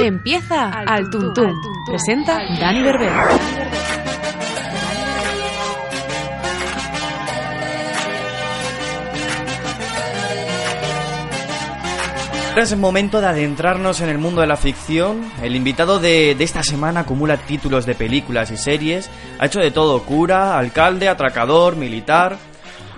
Empieza 0.00 0.70
Al 0.70 1.10
Tuntún. 1.10 1.54
Presenta 1.86 2.40
Dani 2.58 2.82
Berber. 2.82 3.12
Ahora 12.50 12.64
es 12.64 12.72
el 12.72 12.78
momento 12.78 13.20
de 13.20 13.26
adentrarnos 13.28 14.00
en 14.02 14.10
el 14.10 14.18
mundo 14.18 14.42
de 14.42 14.46
la 14.46 14.56
ficción. 14.56 15.24
El 15.42 15.56
invitado 15.56 15.98
de, 15.98 16.34
de, 16.34 16.44
esta 16.44 16.62
semana 16.62 17.00
acumula 17.00 17.38
títulos 17.38 17.86
de 17.86 17.94
películas 17.94 18.50
y 18.50 18.58
series. 18.58 19.08
Ha 19.38 19.46
hecho 19.46 19.60
de 19.60 19.70
todo, 19.70 20.02
cura, 20.02 20.58
alcalde, 20.58 21.08
atracador, 21.08 21.76
militar. 21.76 22.36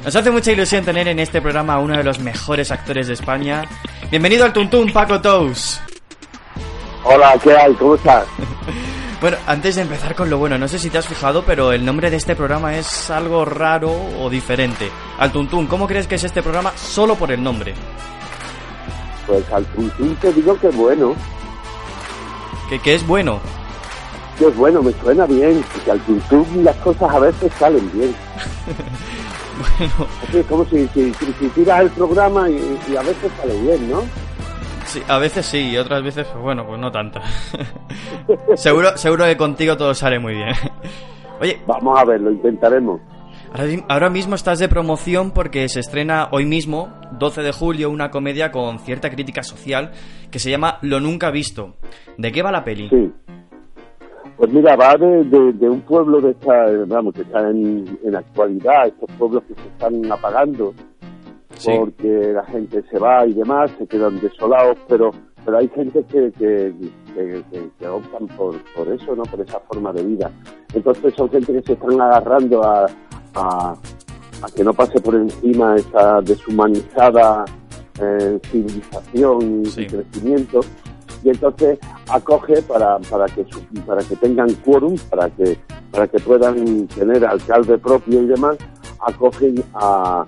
Nos 0.05 0.17
hace 0.17 0.31
mucha 0.31 0.51
ilusión 0.51 0.85
tener 0.85 1.07
en 1.07 1.21
este 1.21 1.41
programa 1.41 1.75
a 1.75 1.79
uno 1.79 1.97
de 1.97 2.03
los 2.03 2.19
mejores 2.19 2.73
actores 2.73 3.07
de 3.07 3.15
España. 3.15 3.65
Bienvenido 4.11 4.45
al 4.45 4.53
Tuntún, 4.53 4.93
Paco 4.93 5.21
Tous. 5.21 5.81
Hola, 7.07 7.39
¿qué 7.43 7.55
hay? 7.55 7.75
¿Cómo 7.75 7.97
estás? 7.97 8.27
bueno, 9.21 9.37
antes 9.47 9.77
de 9.77 9.83
empezar 9.83 10.15
con 10.15 10.31
lo 10.31 10.39
bueno, 10.39 10.57
no 10.57 10.67
sé 10.69 10.79
si 10.79 10.89
te 10.89 10.97
has 10.97 11.07
fijado, 11.07 11.45
pero 11.45 11.73
el 11.73 11.85
nombre 11.85 12.11
de 12.11 12.17
este 12.17 12.35
programa 12.35 12.77
es 12.77 13.11
algo 13.11 13.45
raro 13.45 13.93
o 14.21 14.31
diferente. 14.31 14.91
Al 15.19 15.31
Tuntún, 15.31 15.67
¿cómo 15.67 15.87
crees 15.87 16.07
que 16.07 16.15
es 16.15 16.25
este 16.25 16.43
programa 16.43 16.73
solo 16.77 17.15
por 17.15 17.31
el 17.31 17.43
nombre? 17.43 17.75
Pues 19.27 19.53
al 19.53 19.67
Tuntún 19.67 20.17
te 20.17 20.33
digo 20.33 20.59
que 20.59 20.69
es 20.69 20.77
bueno. 20.77 21.15
¿Que, 22.71 22.79
que 22.79 22.95
es 22.95 23.07
bueno? 23.07 23.39
Que 24.39 24.47
es 24.47 24.57
bueno, 24.57 24.83
me 24.83 24.93
suena 24.93 25.27
bien. 25.27 25.63
Que 25.85 25.91
al 25.91 26.01
Tuntún 26.01 26.65
las 26.65 26.77
cosas 26.77 27.15
a 27.15 27.19
veces 27.19 27.53
salen 27.59 27.91
bien. 27.93 28.15
bueno. 29.79 30.09
Es 30.33 30.47
como 30.47 30.65
si, 30.65 30.89
si, 30.89 31.13
si, 31.13 31.35
si 31.39 31.49
tiras 31.49 31.83
el 31.83 31.91
programa 31.91 32.49
y, 32.49 32.79
y 32.89 32.97
a 32.97 33.03
veces 33.03 33.31
sale 33.39 33.61
bien, 33.61 33.91
¿no? 33.91 34.03
Sí, 34.85 35.03
a 35.09 35.19
veces 35.19 35.47
sí, 35.47 35.71
y 35.71 35.77
otras 35.77 36.03
veces, 36.03 36.27
pues 36.27 36.43
bueno, 36.43 36.67
pues 36.67 36.79
no 36.81 36.91
tanto. 36.91 37.21
seguro, 38.55 38.97
seguro 38.97 39.25
que 39.25 39.37
contigo 39.37 39.77
todo 39.77 39.95
sale 39.95 40.19
muy 40.19 40.35
bien. 40.35 40.55
Oye. 41.41 41.59
Vamos 41.67 41.99
a 41.99 42.05
ver, 42.05 42.21
lo 42.21 42.31
intentaremos. 42.31 43.01
Ahora, 43.53 43.73
ahora, 43.89 44.11
mismo 44.11 44.35
estás 44.35 44.59
de 44.59 44.69
promoción 44.69 45.31
porque 45.31 45.69
se 45.69 45.81
estrena 45.81 46.29
hoy 46.33 46.45
mismo, 46.45 46.89
12 47.19 47.43
de 47.43 47.53
julio, 47.53 47.91
una 47.91 48.11
comedia 48.11 48.51
con 48.51 48.79
cierta 48.81 49.11
crítica 49.11 49.43
social 49.43 49.93
que 50.31 50.39
se 50.39 50.51
llama 50.51 50.79
Lo 50.83 51.01
Nunca 51.01 51.31
Visto. 51.31 51.75
¿De 52.19 52.33
qué 52.33 52.43
va 52.43 52.51
la 52.51 52.65
peli? 52.65 52.89
Sí. 52.89 53.13
Pues 54.37 54.53
mira, 54.53 54.75
va 54.75 54.97
de, 54.97 55.25
de, 55.25 55.53
de 55.53 55.71
un 55.71 55.81
pueblo 55.83 56.21
de 56.21 56.33
esta, 56.33 56.67
vamos, 56.87 57.15
que 57.15 57.23
está 57.23 57.49
en, 57.49 57.99
en 58.03 58.17
actualidad, 58.17 58.89
estos 58.89 59.09
pueblos 59.17 59.45
que 59.45 59.55
se 59.55 59.69
están 59.69 60.11
apagando 60.11 60.75
sí. 61.57 61.71
porque 61.79 62.33
la 62.35 62.45
gente 62.45 62.83
se 62.91 62.99
va 62.99 63.27
y 63.27 63.33
demás, 63.35 63.71
se 63.79 63.87
quedan 63.87 64.21
desolados, 64.21 64.77
pero 64.89 65.11
pero 65.45 65.59
hay 65.59 65.69
gente 65.69 66.03
que, 66.11 66.33
que, 66.39 66.75
que, 67.15 67.45
que 67.79 67.87
optan 67.87 68.27
por, 68.29 68.55
por 68.75 68.89
eso, 68.89 69.15
¿no? 69.15 69.25
Por 69.25 69.43
esa 69.43 69.61
forma 69.61 69.93
de 69.93 70.03
vida. 70.03 70.31
Entonces 70.73 71.13
son 71.15 71.29
gente 71.29 71.53
que 71.53 71.61
se 71.61 71.75
están 71.75 72.01
agarrando 72.01 72.63
a, 72.65 72.87
a, 73.35 73.73
a 73.75 74.47
que 74.57 74.65
no 74.65 74.73
pase 74.73 74.99
por 75.03 75.15
encima 75.15 75.77
esa 75.77 76.23
deshumanizada 76.23 77.45
eh, 78.01 78.41
civilización 78.51 79.65
Sí. 79.67 79.83
y 79.83 79.87
crecimiento 79.87 80.61
y 81.23 81.31
entonces 81.31 81.79
acoge 82.09 82.61
para 82.63 82.99
para 83.01 83.27
que 83.27 83.47
para 83.87 84.03
que 84.03 84.17
tengan 84.17 84.53
quórum 84.65 84.97
para 85.11 85.31
que 85.31 85.59
para 85.91 86.07
que 86.09 86.19
puedan 86.19 86.87
tener 86.89 87.25
alcalde 87.25 87.79
propio 87.79 88.23
y 88.23 88.27
demás 88.27 88.57
acogen 89.07 89.63
a 89.75 90.25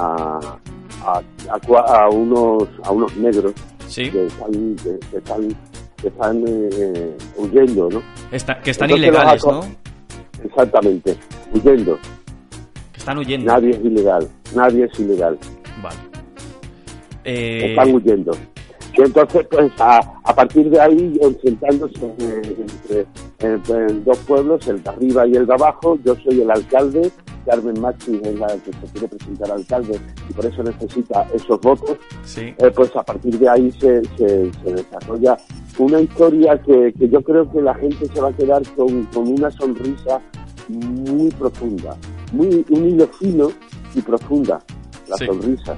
a, 0.00 0.58
a, 1.04 1.22
a 1.50 2.02
a 2.04 2.08
unos 2.08 2.68
a 2.84 2.90
unos 2.90 3.14
negros 3.16 3.52
Sí, 3.86 4.10
que 4.10 4.26
están 4.26 4.52
que, 4.76 4.98
que 5.10 5.16
están 5.18 5.48
que 5.96 6.08
están 6.08 6.44
eh, 6.46 7.16
huyendo 7.36 7.88
no 7.90 8.02
Está- 8.32 8.60
que 8.62 8.70
están 8.70 8.90
Entonces 8.90 9.08
ilegales, 9.08 9.44
¿no? 9.46 9.60
exactamente 10.44 11.16
huyendo 11.54 11.98
Que 12.92 12.98
están 12.98 13.18
huyendo. 13.18 13.52
nadie 13.52 13.70
es 13.70 13.84
ilegal 13.84 14.28
nadie 14.54 14.84
es 14.84 15.00
ilegal 15.00 15.38
Vale. 15.82 15.96
Eh, 17.24 17.70
están 17.70 17.94
huyendo. 17.94 18.32
Y 18.96 19.02
entonces, 19.02 19.46
pues 19.50 19.70
a, 19.78 19.98
a 20.24 20.34
partir 20.34 20.68
de 20.68 20.80
ahí, 20.80 21.18
enfrentándose 21.22 22.06
eh, 22.18 22.56
entre, 22.58 23.06
entre 23.38 23.94
dos 24.00 24.18
pueblos, 24.20 24.66
el 24.68 24.82
de 24.82 24.90
arriba 24.90 25.26
y 25.26 25.34
el 25.36 25.46
de 25.46 25.54
abajo, 25.54 25.98
yo 26.04 26.14
soy 26.16 26.40
el 26.42 26.50
alcalde, 26.50 27.10
Carmen 27.44 27.80
Maxi 27.80 28.20
es 28.22 28.38
la 28.38 28.46
que 28.48 28.72
se 28.72 28.92
quiere 28.92 29.08
presentar 29.08 29.50
alcalde 29.52 29.98
y 30.28 30.32
por 30.32 30.46
eso 30.46 30.62
necesita 30.62 31.26
esos 31.34 31.60
votos, 31.60 31.96
sí. 32.24 32.54
eh, 32.58 32.70
pues 32.74 32.94
a 32.96 33.02
partir 33.02 33.38
de 33.38 33.48
ahí 33.48 33.70
se, 33.72 34.02
se, 34.16 34.50
se 34.52 34.72
desarrolla 34.72 35.36
una 35.78 36.00
historia 36.00 36.60
que, 36.62 36.92
que 36.98 37.08
yo 37.08 37.22
creo 37.22 37.50
que 37.50 37.60
la 37.62 37.74
gente 37.74 38.06
se 38.06 38.20
va 38.20 38.28
a 38.28 38.32
quedar 38.32 38.62
con, 38.76 39.04
con 39.06 39.28
una 39.28 39.50
sonrisa 39.50 40.20
muy 40.68 41.30
profunda, 41.30 41.96
muy 42.32 42.64
un 42.70 42.84
hilo 42.88 43.06
fino 43.08 43.48
y 43.94 44.00
profunda, 44.02 44.60
la 45.08 45.16
Sí. 45.16 45.26
sonrisa. 45.26 45.76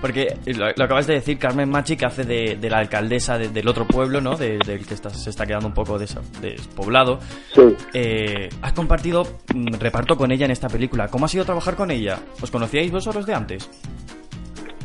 Porque 0.00 0.36
lo, 0.46 0.66
lo 0.76 0.84
acabas 0.84 1.06
de 1.08 1.14
decir, 1.14 1.38
Carmen 1.38 1.68
Machi, 1.68 1.96
que 1.96 2.06
hace 2.06 2.24
de, 2.24 2.56
de 2.60 2.70
la 2.70 2.78
alcaldesa 2.78 3.36
de- 3.36 3.48
del 3.48 3.66
otro 3.66 3.84
pueblo, 3.86 4.20
¿no? 4.20 4.36
De- 4.36 4.58
del 4.64 4.86
que 4.86 4.94
está- 4.94 5.10
se 5.10 5.30
está 5.30 5.44
quedando 5.44 5.66
un 5.66 5.74
poco 5.74 5.98
despoblado. 5.98 7.18
Sí. 7.54 7.62
Eh, 7.94 8.48
has 8.62 8.72
compartido 8.74 9.24
mm, 9.54 9.74
reparto 9.80 10.16
con 10.16 10.30
ella 10.30 10.44
en 10.44 10.52
esta 10.52 10.68
película. 10.68 11.08
¿Cómo 11.08 11.24
ha 11.24 11.28
sido 11.28 11.44
trabajar 11.44 11.74
con 11.74 11.90
ella? 11.90 12.18
¿Os 12.40 12.50
conocíais 12.50 12.92
vosotros 12.92 13.26
de 13.26 13.34
antes? 13.34 13.68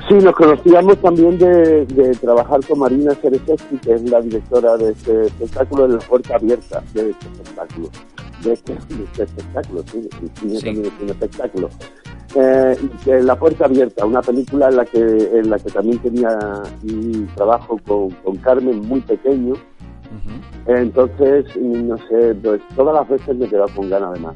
Sí, 0.09 0.15
nos 0.15 0.33
conocíamos 0.35 0.97
también 1.01 1.37
de, 1.37 1.85
de 1.85 2.11
trabajar 2.15 2.59
con 2.67 2.79
Marina 2.79 3.13
Cerezeski, 3.15 3.77
que 3.77 3.93
es 3.93 4.01
la 4.09 4.19
directora 4.19 4.75
de 4.77 4.91
este 4.91 5.27
espectáculo, 5.27 5.87
de 5.87 5.93
la 5.93 5.99
puerta 5.99 6.35
abierta 6.35 6.83
de 6.93 7.11
este 7.11 7.25
espectáculo. 7.27 7.89
De 8.43 8.51
este, 8.53 8.73
de 8.73 9.03
este 9.05 9.23
espectáculo, 9.23 9.83
sí, 9.89 10.09
el 10.21 10.29
cine 10.37 10.57
Sí. 10.59 10.65
también 10.65 10.85
es 10.87 11.01
un 11.03 11.09
espectáculo. 11.09 11.69
Eh, 12.35 12.75
y 12.81 12.87
que 13.03 13.21
La 13.21 13.35
Puerta 13.35 13.65
Abierta, 13.65 14.05
una 14.05 14.21
película 14.21 14.69
en 14.69 14.77
la 14.77 14.85
que, 14.85 14.99
en 14.99 15.49
la 15.49 15.59
que 15.59 15.69
también 15.69 15.99
tenía 15.99 16.29
un 16.83 17.29
trabajo 17.35 17.79
con, 17.85 18.09
con 18.09 18.37
Carmen 18.37 18.81
muy 18.87 19.01
pequeño. 19.01 19.53
Entonces, 20.65 21.45
no 21.57 21.97
sé, 21.97 22.35
pues 22.41 22.61
todas 22.75 22.95
las 22.95 23.09
veces 23.09 23.35
me 23.35 23.45
he 23.45 23.49
quedado 23.49 23.69
con 23.75 23.89
ganas 23.89 24.09
además 24.11 24.35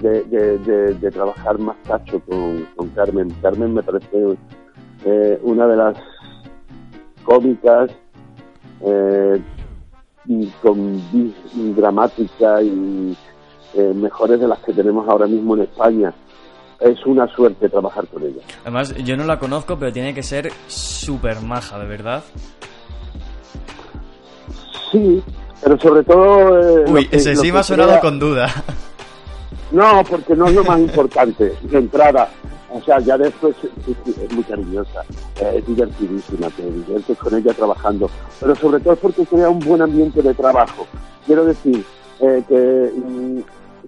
de, 0.00 0.22
de, 0.24 0.58
de, 0.58 0.94
de 0.94 1.10
trabajar 1.10 1.58
más 1.58 1.76
cacho 1.86 2.20
con, 2.20 2.66
con 2.76 2.88
Carmen. 2.90 3.28
Carmen 3.40 3.74
me 3.74 3.82
parece 3.82 4.36
eh, 5.04 5.40
una 5.42 5.66
de 5.66 5.76
las 5.76 5.96
cómicas 7.24 7.90
eh, 8.82 9.40
y 10.26 10.46
con 10.62 11.00
vis 11.12 11.34
dramática 11.76 12.62
y 12.62 13.16
eh, 13.74 13.92
mejores 13.94 14.40
de 14.40 14.48
las 14.48 14.58
que 14.60 14.72
tenemos 14.72 15.08
ahora 15.08 15.26
mismo 15.26 15.56
en 15.56 15.62
España. 15.62 16.12
Es 16.84 17.04
una 17.06 17.26
suerte 17.28 17.68
trabajar 17.68 18.06
con 18.08 18.22
ella. 18.22 18.42
Además, 18.62 18.94
yo 19.04 19.16
no 19.16 19.24
la 19.24 19.38
conozco, 19.38 19.78
pero 19.78 19.92
tiene 19.92 20.12
que 20.14 20.22
ser 20.22 20.50
súper 20.66 21.40
maja, 21.40 21.78
de 21.78 21.86
verdad. 21.86 22.22
Sí, 24.90 25.22
pero 25.62 25.78
sobre 25.78 26.02
todo... 26.04 26.80
eh, 26.80 26.84
Uy, 26.90 27.06
que- 27.08 27.16
ese 27.16 27.36
sí 27.36 27.52
me 27.52 27.60
ha 27.60 27.62
sonado 27.62 27.90
crea- 27.90 28.00
con 28.00 28.18
duda. 28.18 28.48
No, 29.70 30.02
porque 30.08 30.34
no 30.36 30.46
es 30.48 30.54
lo 30.54 30.64
más 30.64 30.78
importante, 30.80 31.52
de 31.62 31.78
entrada. 31.78 32.28
O 32.70 32.80
sea, 32.82 32.98
ya 33.00 33.16
después 33.18 33.54
es 33.62 34.32
muy 34.32 34.42
cariñosa, 34.44 35.02
eh, 35.40 35.56
es 35.58 35.66
divertidísima, 35.66 36.48
te 36.50 36.62
diviertes 36.62 37.18
con 37.18 37.34
ella 37.36 37.52
trabajando, 37.52 38.10
pero 38.40 38.54
sobre 38.56 38.80
todo 38.80 38.96
porque 38.96 39.26
crea 39.26 39.50
un 39.50 39.58
buen 39.58 39.82
ambiente 39.82 40.22
de 40.22 40.32
trabajo. 40.32 40.86
Quiero 41.26 41.44
decir 41.44 41.84
eh, 42.20 42.42
que, 42.48 42.92
mm, 42.96 43.40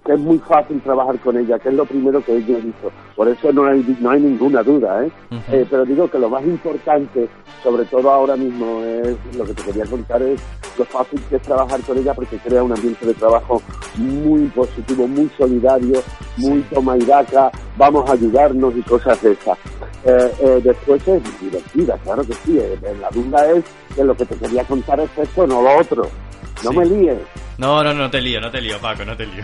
que 0.05 0.13
es 0.13 0.19
muy 0.19 0.37
fácil 0.39 0.79
trabajar 0.81 1.17
con 1.19 1.35
ella, 1.37 1.57
que 1.57 1.69
es 1.69 1.75
lo 1.75 1.83
primero 1.85 2.23
que 2.23 2.35
ella 2.37 2.59
hizo. 2.59 2.91
Por 3.15 3.27
eso 3.27 3.51
no 3.51 3.65
hay, 3.65 3.97
no 3.99 4.11
hay 4.11 4.21
ninguna 4.21 4.61
duda, 4.61 5.03
¿eh? 5.03 5.11
Ujú. 5.31 5.41
Eh, 5.55 5.65
pero 5.69 5.83
digo 5.85 6.09
que 6.09 6.19
lo 6.19 6.29
más 6.29 6.43
importante, 6.43 7.27
sobre 7.63 7.85
todo 7.85 8.11
ahora 8.11 8.35
mismo, 8.35 8.81
es 8.83 9.15
lo 9.35 9.43
que 9.45 9.53
te 9.53 9.63
quería 9.63 9.85
contar 9.85 10.21
es 10.21 10.39
lo 10.77 10.85
fácil 10.85 11.19
que 11.29 11.37
es 11.37 11.41
trabajar 11.41 11.79
con 11.81 11.97
ella 11.97 12.13
porque 12.13 12.37
crea 12.37 12.61
un 12.61 12.73
ambiente 12.73 13.05
de 13.05 13.13
trabajo 13.15 13.61
muy 13.97 14.41
positivo, 14.49 15.07
muy 15.07 15.29
solidario, 15.37 16.01
muy 16.37 16.59
toma 16.73 16.97
y 16.97 17.05
daca, 17.05 17.49
vamos 17.77 18.07
a 18.09 18.13
ayudarnos 18.13 18.75
y 18.75 18.81
cosas 18.83 19.19
de 19.23 19.31
esas. 19.31 19.57
eh, 20.03 20.31
eh, 20.39 20.61
después 20.63 21.07
es 21.07 21.23
divertida, 21.41 21.97
claro 22.03 22.21
que 22.23 22.33
sí. 22.45 22.59
Eh, 22.59 22.77
la 23.01 23.09
duda 23.09 23.49
es 23.51 23.63
que 23.95 24.03
lo 24.03 24.15
que 24.15 24.25
te 24.25 24.35
quería 24.35 24.63
contar 24.65 24.99
es 24.99 25.09
esto, 25.17 25.47
no 25.47 25.63
lo 25.63 25.77
otro. 25.79 26.03
No 26.63 26.71
Sí. 26.71 26.77
me 26.77 26.85
líes. 26.85 27.17
No, 27.57 27.83
no, 27.83 27.93
no 27.93 28.09
te 28.11 28.21
lío, 28.21 28.39
no 28.41 28.51
te 28.51 28.61
lío, 28.61 28.79
Paco, 28.79 29.03
no 29.05 29.15
te 29.17 29.25
lío. 29.25 29.43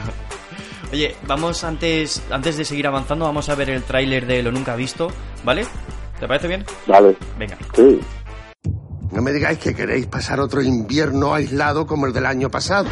Oye, 0.92 1.16
vamos 1.26 1.64
antes, 1.64 2.22
antes 2.30 2.58
de 2.58 2.66
seguir 2.66 2.86
avanzando, 2.88 3.26
vamos 3.26 3.48
a 3.50 3.56
ver 3.56 3.70
el 3.70 3.84
tráiler 3.84 4.26
de 4.28 4.44
Lo 4.44 4.52
Nunca 4.52 4.76
Visto, 4.76 5.08
¿vale? 5.44 5.66
¿Te 6.20 6.28
parece 6.28 6.48
bien? 6.48 6.66
Vale, 6.88 7.16
Venga. 7.38 7.58
sí. 7.76 8.00
No 9.12 9.22
me 9.22 9.32
digáis 9.34 9.58
que 9.60 9.74
queréis 9.76 10.06
pasar 10.08 10.40
otro 10.40 10.62
invierno 10.62 11.34
aislado 11.34 11.86
como 11.86 12.06
el 12.06 12.14
del 12.14 12.26
año 12.26 12.50
pasado. 12.50 12.88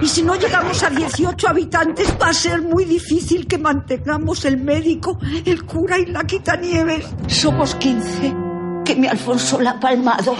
Y 0.00 0.08
si 0.08 0.22
no 0.22 0.34
llegamos 0.34 0.82
a 0.82 0.90
18 0.90 1.48
habitantes, 1.48 2.12
va 2.20 2.28
a 2.28 2.32
ser 2.34 2.62
muy 2.62 2.84
difícil 2.84 3.46
que 3.46 3.58
mantengamos 3.58 4.44
el 4.44 4.56
médico, 4.56 5.18
el 5.44 5.64
cura 5.64 5.98
y 5.98 6.06
la 6.06 6.24
quitanieves. 6.24 7.06
Somos 7.28 7.76
15. 7.76 8.34
Que 8.84 8.96
mi 8.96 9.06
Alfonso 9.06 9.60
la 9.60 9.70
ha 9.72 9.80
palmado. 9.80 10.34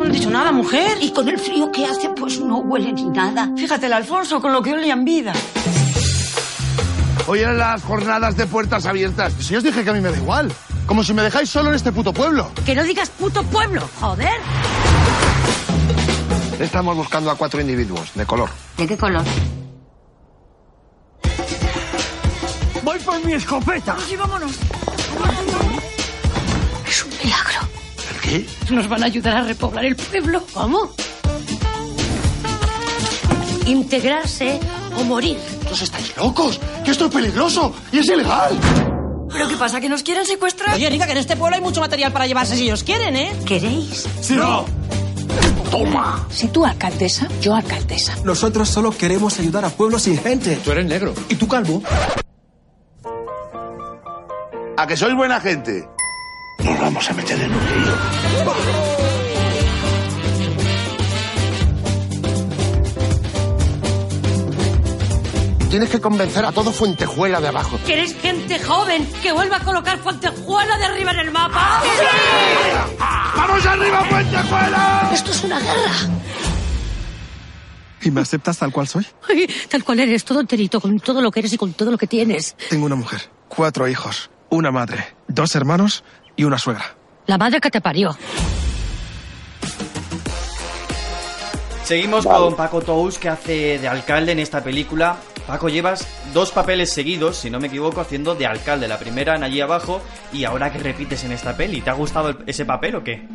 No 0.00 0.06
han 0.06 0.12
dicho 0.12 0.30
nada, 0.30 0.50
mujer. 0.50 0.96
Y 1.02 1.12
con 1.12 1.28
el 1.28 1.38
frío 1.38 1.70
que 1.70 1.84
hace, 1.84 2.08
pues 2.08 2.40
no 2.40 2.60
huele 2.60 2.90
ni 2.90 3.04
nada. 3.10 3.50
Fíjate, 3.54 3.84
el 3.84 3.92
Alfonso, 3.92 4.40
con 4.40 4.50
lo 4.50 4.62
que 4.62 4.72
olía 4.72 4.94
en 4.94 5.04
vida. 5.04 5.34
Hoy 7.26 7.40
eran 7.40 7.58
las 7.58 7.82
jornadas 7.82 8.34
de 8.34 8.46
puertas 8.46 8.86
abiertas. 8.86 9.34
Si 9.38 9.54
os 9.54 9.62
dije 9.62 9.84
que 9.84 9.90
a 9.90 9.92
mí 9.92 10.00
me 10.00 10.10
da 10.10 10.16
igual. 10.16 10.50
Como 10.86 11.04
si 11.04 11.12
me 11.12 11.20
dejáis 11.22 11.50
solo 11.50 11.68
en 11.68 11.74
este 11.74 11.92
puto 11.92 12.14
pueblo. 12.14 12.50
Que 12.64 12.74
no 12.74 12.82
digas 12.82 13.10
puto 13.10 13.42
pueblo, 13.42 13.86
joder. 14.00 14.40
Estamos 16.58 16.96
buscando 16.96 17.30
a 17.30 17.34
cuatro 17.34 17.60
individuos 17.60 18.10
de 18.14 18.24
color. 18.24 18.48
¿De 18.78 18.86
qué 18.86 18.96
color? 18.96 19.24
¡Voy 22.82 22.98
por 23.00 23.22
mi 23.22 23.34
escopeta! 23.34 23.98
Sí, 24.08 24.16
vámonos. 24.16 24.52
Es 24.52 25.10
un 25.10 25.20
milagro. 25.20 25.46
¿El 25.46 25.49
qué? 28.30 28.46
Nos 28.70 28.88
van 28.88 29.02
a 29.02 29.06
ayudar 29.06 29.36
a 29.36 29.42
repoblar 29.42 29.84
el 29.84 29.96
pueblo. 29.96 30.44
¿Cómo? 30.54 30.90
Integrarse 33.66 34.58
o 34.96 35.04
morir. 35.04 35.38
¡Todos 35.64 35.82
estáis 35.82 36.16
locos! 36.16 36.60
¡Que 36.84 36.90
esto 36.92 37.06
es 37.06 37.12
peligroso! 37.12 37.72
¡Y 37.92 37.98
es 37.98 38.06
ilegal! 38.06 38.58
¿Pero 39.32 39.48
qué 39.48 39.56
pasa? 39.56 39.80
¿Que 39.80 39.88
nos 39.88 40.02
quieren 40.02 40.26
secuestrar? 40.26 40.74
Oye, 40.74 40.90
Rica, 40.90 41.06
que 41.06 41.12
en 41.12 41.18
este 41.18 41.36
pueblo 41.36 41.56
hay 41.56 41.62
mucho 41.62 41.80
material 41.80 42.12
para 42.12 42.26
llevarse 42.26 42.56
si 42.56 42.64
ellos 42.64 42.82
quieren, 42.82 43.16
¿eh? 43.16 43.32
¿Queréis? 43.46 44.06
¡No! 44.30 44.64
¡Toma! 45.70 46.26
Si 46.30 46.48
tú 46.48 46.64
alcaldesa, 46.64 47.28
yo 47.40 47.54
alcaldesa. 47.54 48.16
Nosotros 48.24 48.68
solo 48.68 48.90
queremos 48.90 49.38
ayudar 49.38 49.64
a 49.64 49.70
pueblos 49.70 50.02
sin 50.02 50.18
gente. 50.18 50.56
Tú 50.64 50.72
eres 50.72 50.86
negro. 50.86 51.14
¿Y 51.28 51.36
tú 51.36 51.46
calvo? 51.46 51.80
¿A 54.76 54.86
que 54.86 54.96
sois 54.96 55.14
buena 55.14 55.40
gente? 55.40 55.86
Nos 56.64 56.80
vamos 56.80 57.10
a 57.10 57.14
meter 57.14 57.40
en 57.40 57.52
un 57.52 57.64
lío. 57.82 59.00
Tienes 65.70 65.88
que 65.88 66.00
convencer 66.00 66.44
a 66.44 66.50
todo 66.50 66.72
Fuentejuela 66.72 67.40
de 67.40 67.46
abajo. 67.46 67.78
¿Queréis 67.86 68.16
gente 68.20 68.58
joven 68.58 69.08
que 69.22 69.30
vuelva 69.30 69.58
a 69.58 69.60
colocar 69.60 69.98
Fuentejuela 69.98 70.76
de 70.78 70.84
arriba 70.84 71.12
en 71.12 71.18
el 71.20 71.30
mapa? 71.30 71.80
¡Vamos 73.36 73.64
arriba, 73.64 74.04
Fuentejuela! 74.04 75.10
Esto 75.12 75.30
es 75.30 75.44
una 75.44 75.60
guerra. 75.60 75.92
¿Y 78.02 78.10
me 78.10 78.20
aceptas 78.22 78.58
tal 78.58 78.72
cual 78.72 78.88
soy? 78.88 79.06
Ay, 79.28 79.46
Tal 79.68 79.84
cual 79.84 80.00
eres, 80.00 80.24
todo 80.24 80.40
enterito, 80.40 80.80
con 80.80 80.98
todo 80.98 81.20
lo 81.22 81.30
que 81.30 81.38
eres 81.40 81.52
y 81.52 81.58
con 81.58 81.72
todo 81.74 81.92
lo 81.92 81.98
que 81.98 82.08
tienes. 82.08 82.56
Tengo 82.68 82.86
una 82.86 82.96
mujer, 82.96 83.30
cuatro 83.48 83.86
hijos, 83.86 84.30
una 84.48 84.72
madre, 84.72 85.14
dos 85.28 85.54
hermanos 85.54 86.02
y 86.36 86.44
una 86.44 86.58
suegra. 86.58 86.84
La 87.26 87.38
madre 87.38 87.60
que 87.60 87.70
te 87.70 87.80
parió. 87.80 88.16
Seguimos 91.84 92.24
Vale. 92.24 92.38
con 92.38 92.54
Paco 92.56 92.80
Tous, 92.82 93.18
que 93.18 93.28
hace 93.28 93.78
de 93.78 93.88
alcalde 93.88 94.32
en 94.32 94.38
esta 94.38 94.62
película. 94.62 95.16
Paco, 95.46 95.68
llevas 95.68 96.06
dos 96.32 96.52
papeles 96.52 96.92
seguidos, 96.92 97.36
si 97.36 97.50
no 97.50 97.58
me 97.58 97.66
equivoco, 97.66 98.00
haciendo 98.00 98.34
de 98.36 98.46
alcalde. 98.46 98.86
La 98.86 98.98
primera 98.98 99.34
en 99.34 99.42
allí 99.42 99.60
abajo 99.60 100.00
y 100.32 100.44
ahora 100.44 100.70
que 100.72 100.78
repites 100.78 101.24
en 101.24 101.32
esta 101.32 101.56
peli. 101.56 101.80
¿Te 101.80 101.90
ha 101.90 101.94
gustado 101.94 102.36
ese 102.46 102.64
papel 102.64 102.94
o 102.96 103.02
qué? 103.02 103.26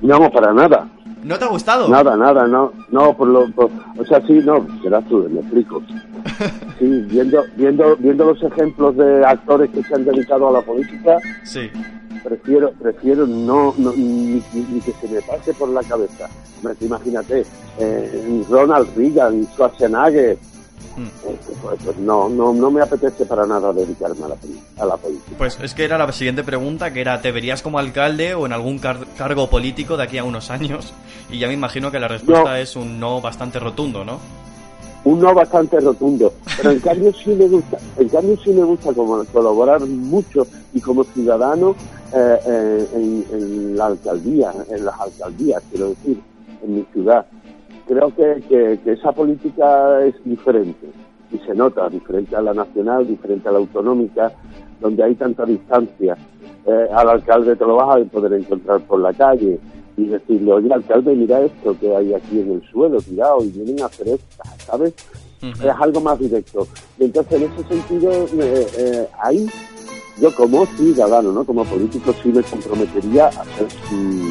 No, 0.00 0.30
para 0.30 0.52
nada. 0.52 0.86
¿No 1.24 1.38
te 1.38 1.44
ha 1.44 1.48
gustado? 1.48 1.88
Nada, 1.88 2.16
nada, 2.16 2.46
no, 2.46 2.72
no, 2.90 3.14
por 3.14 3.28
lo, 3.28 3.50
por- 3.50 3.70
o 3.98 4.04
sea, 4.06 4.20
sí, 4.26 4.34
no, 4.44 4.66
serás 4.82 5.04
tú, 5.06 5.28
me 5.30 5.40
explico. 5.40 5.82
Sí, 6.78 6.86
viendo, 7.06 7.44
viendo, 7.56 7.96
viendo 7.96 8.24
los 8.26 8.42
ejemplos 8.42 8.96
de 8.96 9.24
actores 9.24 9.70
que 9.70 9.82
se 9.82 9.94
han 9.94 10.04
dedicado 10.04 10.48
a 10.48 10.52
la 10.52 10.62
política, 10.62 11.18
Sí. 11.44 11.70
prefiero, 12.24 12.72
prefiero 12.72 13.26
no, 13.26 13.74
no 13.78 13.92
ni, 13.96 14.42
ni- 14.54 14.80
que 14.80 14.92
se 14.92 15.08
me 15.08 15.20
pase 15.22 15.52
por 15.54 15.68
la 15.70 15.82
cabeza. 15.82 16.28
Tú 16.62 16.84
Imagínate, 16.86 17.44
eh, 17.78 18.44
Ronald 18.48 18.88
Reagan, 18.96 19.46
Schwarzenegger, 19.54 20.38
Mm. 20.96 21.02
eh, 21.06 21.36
pues, 21.62 21.78
pues 21.84 21.96
no, 21.98 22.28
no, 22.28 22.52
no 22.52 22.70
me 22.70 22.82
apetece 22.82 23.24
para 23.24 23.46
nada 23.46 23.72
dedicarme 23.72 24.24
a 24.24 24.28
la, 24.28 24.36
a 24.78 24.86
la 24.86 24.96
política. 24.96 25.36
Pues 25.38 25.58
es 25.62 25.72
que 25.72 25.84
era 25.84 25.96
la 25.96 26.10
siguiente 26.12 26.42
pregunta, 26.42 26.92
que 26.92 27.00
era, 27.00 27.20
¿te 27.22 27.30
verías 27.32 27.62
como 27.62 27.78
alcalde 27.78 28.34
o 28.34 28.44
en 28.44 28.52
algún 28.52 28.78
car- 28.78 29.06
cargo 29.16 29.48
político 29.48 29.96
de 29.96 30.02
aquí 30.02 30.18
a 30.18 30.24
unos 30.24 30.50
años? 30.50 30.92
Y 31.30 31.38
ya 31.38 31.46
me 31.46 31.54
imagino 31.54 31.90
que 31.92 32.00
la 32.00 32.08
respuesta 32.08 32.50
No. 32.50 32.56
es 32.56 32.74
un 32.76 32.98
no 32.98 33.20
bastante 33.20 33.58
rotundo, 33.60 34.04
¿no? 34.04 34.18
Un 35.04 35.20
no 35.20 35.34
bastante 35.34 35.80
rotundo, 35.80 36.32
pero 36.56 36.70
en 36.70 36.80
cambio 36.80 37.12
sí 37.12 37.30
me 37.30 37.48
gusta, 37.48 37.78
en 37.96 38.08
cambio 38.08 38.36
sí 38.42 38.50
me 38.52 38.64
gusta 38.64 38.92
como 38.92 39.24
colaborar 39.26 39.80
mucho 39.86 40.46
y 40.74 40.80
como 40.80 41.04
ciudadano 41.04 41.74
eh, 42.12 42.38
eh, 42.46 42.88
en, 42.94 43.24
en 43.32 43.76
la 43.76 43.86
alcaldía, 43.86 44.52
en 44.68 44.84
las 44.84 45.00
alcaldías, 45.00 45.62
quiero 45.70 45.90
decir, 45.90 46.20
en 46.62 46.74
mi 46.74 46.82
ciudad. 46.92 47.26
Creo 47.86 48.14
que, 48.14 48.42
que, 48.48 48.92
esa 48.92 49.12
política 49.12 50.04
es 50.04 50.14
diferente 50.24 50.86
y 51.32 51.38
se 51.38 51.54
nota, 51.54 51.88
diferente 51.88 52.36
a 52.36 52.42
la 52.42 52.54
nacional, 52.54 53.06
diferente 53.06 53.48
a 53.48 53.52
la 53.52 53.58
autonómica, 53.58 54.32
donde 54.80 55.02
hay 55.02 55.14
tanta 55.14 55.44
distancia. 55.44 56.16
Eh, 56.66 56.88
al 56.94 57.08
alcalde 57.08 57.56
te 57.56 57.64
lo 57.64 57.76
vas 57.76 58.06
poder 58.08 58.34
encontrar 58.34 58.80
por 58.82 59.00
la 59.00 59.12
calle 59.12 59.58
y 60.00 60.06
decirle, 60.06 60.52
oye, 60.52 60.72
alcalde, 60.72 61.14
mira 61.14 61.40
esto 61.40 61.76
que 61.78 61.94
hay 61.94 62.14
aquí 62.14 62.40
en 62.40 62.52
el 62.52 62.70
suelo 62.70 63.00
tirado 63.00 63.44
y 63.44 63.48
vienen 63.48 63.82
a 63.82 63.86
hacer 63.86 64.08
esto, 64.08 64.42
¿sabes? 64.66 64.94
Es 65.42 65.74
algo 65.80 66.00
más 66.00 66.18
directo. 66.18 66.66
Y 66.98 67.04
entonces, 67.04 67.40
en 67.40 67.50
ese 67.50 67.68
sentido, 67.68 68.12
eh, 68.12 68.66
eh, 68.78 69.08
ahí 69.22 69.46
yo 70.20 70.34
como 70.34 70.66
ciudadano, 70.66 71.32
¿no? 71.32 71.44
como 71.44 71.64
político, 71.64 72.14
sí 72.22 72.28
me 72.28 72.42
comprometería 72.42 73.28
a, 73.28 73.44
ser, 73.44 73.66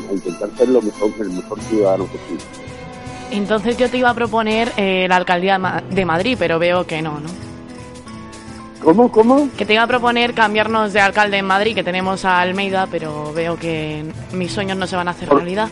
a 0.09 0.13
intentar 0.13 0.49
ser 0.55 0.69
lo 0.69 0.81
mejor, 0.81 1.11
el 1.19 1.29
mejor 1.31 1.59
ciudadano 1.61 2.05
posible. 2.05 2.43
Entonces 3.31 3.77
yo 3.77 3.89
te 3.89 3.97
iba 3.97 4.09
a 4.09 4.13
proponer 4.13 4.71
eh, 4.77 5.07
la 5.09 5.15
alcaldía 5.15 5.83
de 5.89 6.05
Madrid, 6.05 6.35
pero 6.39 6.59
veo 6.59 6.85
que 6.85 7.01
no, 7.01 7.19
¿no? 7.19 7.48
¿Cómo, 8.83 9.11
cómo? 9.11 9.49
Que 9.57 9.65
te 9.65 9.73
iba 9.73 9.83
a 9.83 9.87
proponer 9.87 10.33
cambiarnos 10.33 10.93
de 10.93 11.01
alcalde 11.01 11.37
en 11.37 11.45
Madrid, 11.45 11.75
que 11.75 11.83
tenemos 11.83 12.23
a 12.25 12.39
Almeida, 12.39 12.87
pero 12.89 13.33
veo 13.33 13.57
que 13.57 14.05
mis 14.31 14.51
sueños 14.51 14.77
no 14.77 14.87
se 14.87 14.95
van 14.95 15.07
a 15.07 15.11
hacer 15.11 15.27
Por- 15.27 15.39
realidad. 15.39 15.67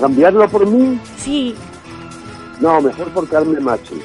¿Cambiarlo 0.00 0.48
por 0.48 0.66
mí? 0.66 0.98
Sí. 1.18 1.54
No, 2.60 2.80
mejor 2.80 3.08
por 3.10 3.28
Carmen 3.28 3.62
Machi. 3.62 4.00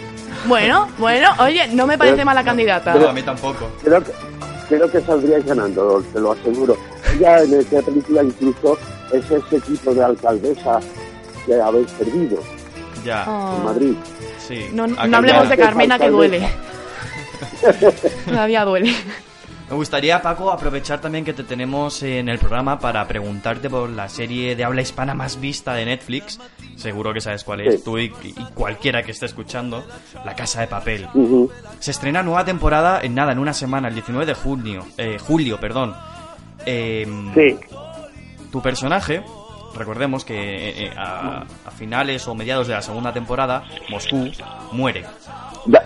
Bueno, 0.48 0.88
bueno, 1.00 1.30
oye, 1.40 1.68
no 1.70 1.88
me 1.88 1.98
parece 1.98 2.18
Pero- 2.18 2.26
mala 2.28 2.44
candidata. 2.44 2.94
No, 2.94 3.10
a 3.10 3.14
mí 3.14 3.24
tampoco. 3.24 3.68
Creo 3.84 4.04
que, 4.04 4.12
creo 4.70 4.90
que 4.92 5.02
saldríais 5.02 5.46
ganando, 5.46 6.04
te 6.14 6.20
lo 6.20 6.34
aseguro. 6.34 6.78
Ella 7.16 7.42
en 7.42 7.56
esta 7.56 7.82
película 7.82 8.24
incluso 8.24 8.78
es 9.12 9.26
ese 9.32 9.60
tipo 9.62 9.94
de 9.96 10.04
alcaldesa 10.04 10.80
que 11.46 11.60
habéis 11.60 11.90
perdido 11.94 12.38
Ya, 13.04 13.26
Oh. 13.28 13.56
en 13.58 13.66
Madrid. 13.66 13.94
sí. 14.48 14.68
No, 14.74 14.86
no 14.86 14.96
Ha 15.00 15.18
hablemos 15.18 15.50
de 15.50 15.58
Carmena, 15.58 15.98
que 15.98 16.10
duele. 16.10 16.48
Todavía 18.26 18.66
duele. 18.66 18.94
Me 19.70 19.76
gustaría, 19.76 20.20
Paco, 20.20 20.50
aprovechar 20.52 21.00
también 21.00 21.24
que 21.24 21.32
te 21.34 21.44
tenemos 21.44 22.02
en 22.02 22.28
el 22.28 22.40
programa 22.40 22.80
para 22.80 23.08
preguntarte 23.08 23.70
por 23.70 23.88
la 23.90 24.10
serie 24.10 24.56
de 24.56 24.64
habla 24.64 24.82
hispana 24.82 25.14
más 25.14 25.40
vista 25.40 25.74
de 25.76 25.86
Netflix. 25.86 26.40
Seguro 26.76 27.14
que 27.14 27.22
sabes 27.22 27.44
cuál 27.44 27.62
es, 27.62 27.76
Sí. 27.76 27.82
tú 27.86 28.00
y, 28.00 28.06
y 28.24 28.34
cualquiera 28.56 29.04
que 29.04 29.12
esté 29.12 29.28
escuchando. 29.28 29.86
La 30.26 30.36
Casa 30.36 30.62
de 30.62 30.68
Papel. 30.68 31.08
Se 31.80 31.92
estrena 31.92 32.24
nueva 32.24 32.44
temporada 32.46 33.02
en 33.04 33.14
nada, 33.14 33.32
en 33.32 33.38
una 33.38 33.54
semana, 33.54 33.90
el 33.90 33.94
19 33.94 34.26
de 34.26 34.34
junio. 34.34 34.88
Eh, 34.98 35.18
julio, 35.20 35.60
perdón. 35.60 35.96
Em, 36.66 37.32
Sí, 37.36 37.60
Tu 38.52 38.62
personaje, 38.64 39.22
recordemos 39.76 40.26
que 40.26 40.34
eh, 40.36 40.86
eh, 40.86 40.92
a, 40.98 41.44
a 41.66 41.72
finales 41.72 42.28
o 42.28 42.34
mediados 42.34 42.68
de 42.68 42.74
la 42.74 42.82
segunda 42.82 43.14
temporada, 43.14 43.64
Moscú 43.90 44.32
muere. 44.72 45.06
Da- 45.68 45.84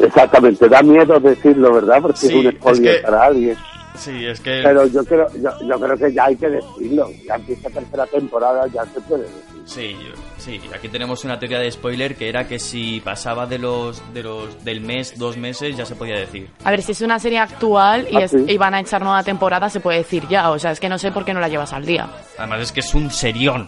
exactamente, 0.00 0.68
da 0.68 0.82
miedo 0.82 1.18
decirlo, 1.20 1.74
¿verdad? 1.74 1.98
Porque 2.02 2.18
Sí, 2.18 2.26
es 2.28 2.34
un 2.46 2.52
spoiler 2.52 2.86
es 2.94 2.96
que- 2.96 3.02
para 3.02 3.24
alguien. 3.24 3.56
Sí, 3.96 4.26
es 4.26 4.40
que... 4.40 4.60
Pero 4.62 4.86
yo 4.88 5.02
creo, 5.06 5.26
yo, 5.42 5.48
yo 5.66 5.80
creo 5.80 5.96
que 5.96 6.12
ya 6.12 6.24
hay 6.26 6.36
que 6.36 6.50
decirlo. 6.50 7.08
Ya 7.26 7.36
empieza 7.36 7.70
tercera 7.70 8.04
temporada, 8.06 8.66
ya 8.66 8.84
se 8.84 9.00
puede 9.00 9.22
decir. 9.22 9.42
Sí, 9.64 9.96
sí, 10.36 10.60
aquí 10.74 10.88
tenemos 10.90 11.24
una 11.24 11.38
teoría 11.38 11.58
de 11.60 11.70
spoiler 11.72 12.14
que 12.14 12.28
era 12.28 12.46
que 12.46 12.58
si 12.58 13.00
pasaba 13.00 13.46
de 13.46 13.58
los, 13.58 14.02
de 14.12 14.22
los 14.22 14.62
del 14.62 14.82
mes, 14.82 15.18
dos 15.18 15.38
meses, 15.38 15.76
ya 15.78 15.86
se 15.86 15.94
podía 15.96 16.16
decir. 16.18 16.50
A 16.62 16.70
ver, 16.72 16.82
si 16.82 16.92
es 16.92 17.00
una 17.00 17.18
serie 17.18 17.38
actual 17.38 18.06
y, 18.10 18.16
Ah, 18.18 18.24
es- 18.24 18.32
sí. 18.32 18.44
y 18.46 18.58
van 18.58 18.74
a 18.74 18.80
echar 18.80 19.00
nueva 19.02 19.22
temporada, 19.22 19.70
se 19.70 19.80
puede 19.80 19.98
decir 19.98 20.28
ya. 20.28 20.50
O 20.50 20.58
sea, 20.58 20.72
es 20.72 20.78
que 20.78 20.90
no 20.90 20.98
sé 20.98 21.10
por 21.10 21.24
qué 21.24 21.32
no 21.32 21.40
la 21.40 21.48
llevas 21.48 21.72
al 21.72 21.86
día. 21.86 22.06
Además 22.36 22.60
es 22.60 22.72
que 22.72 22.80
es 22.80 22.94
un 22.94 23.10
serión. 23.10 23.66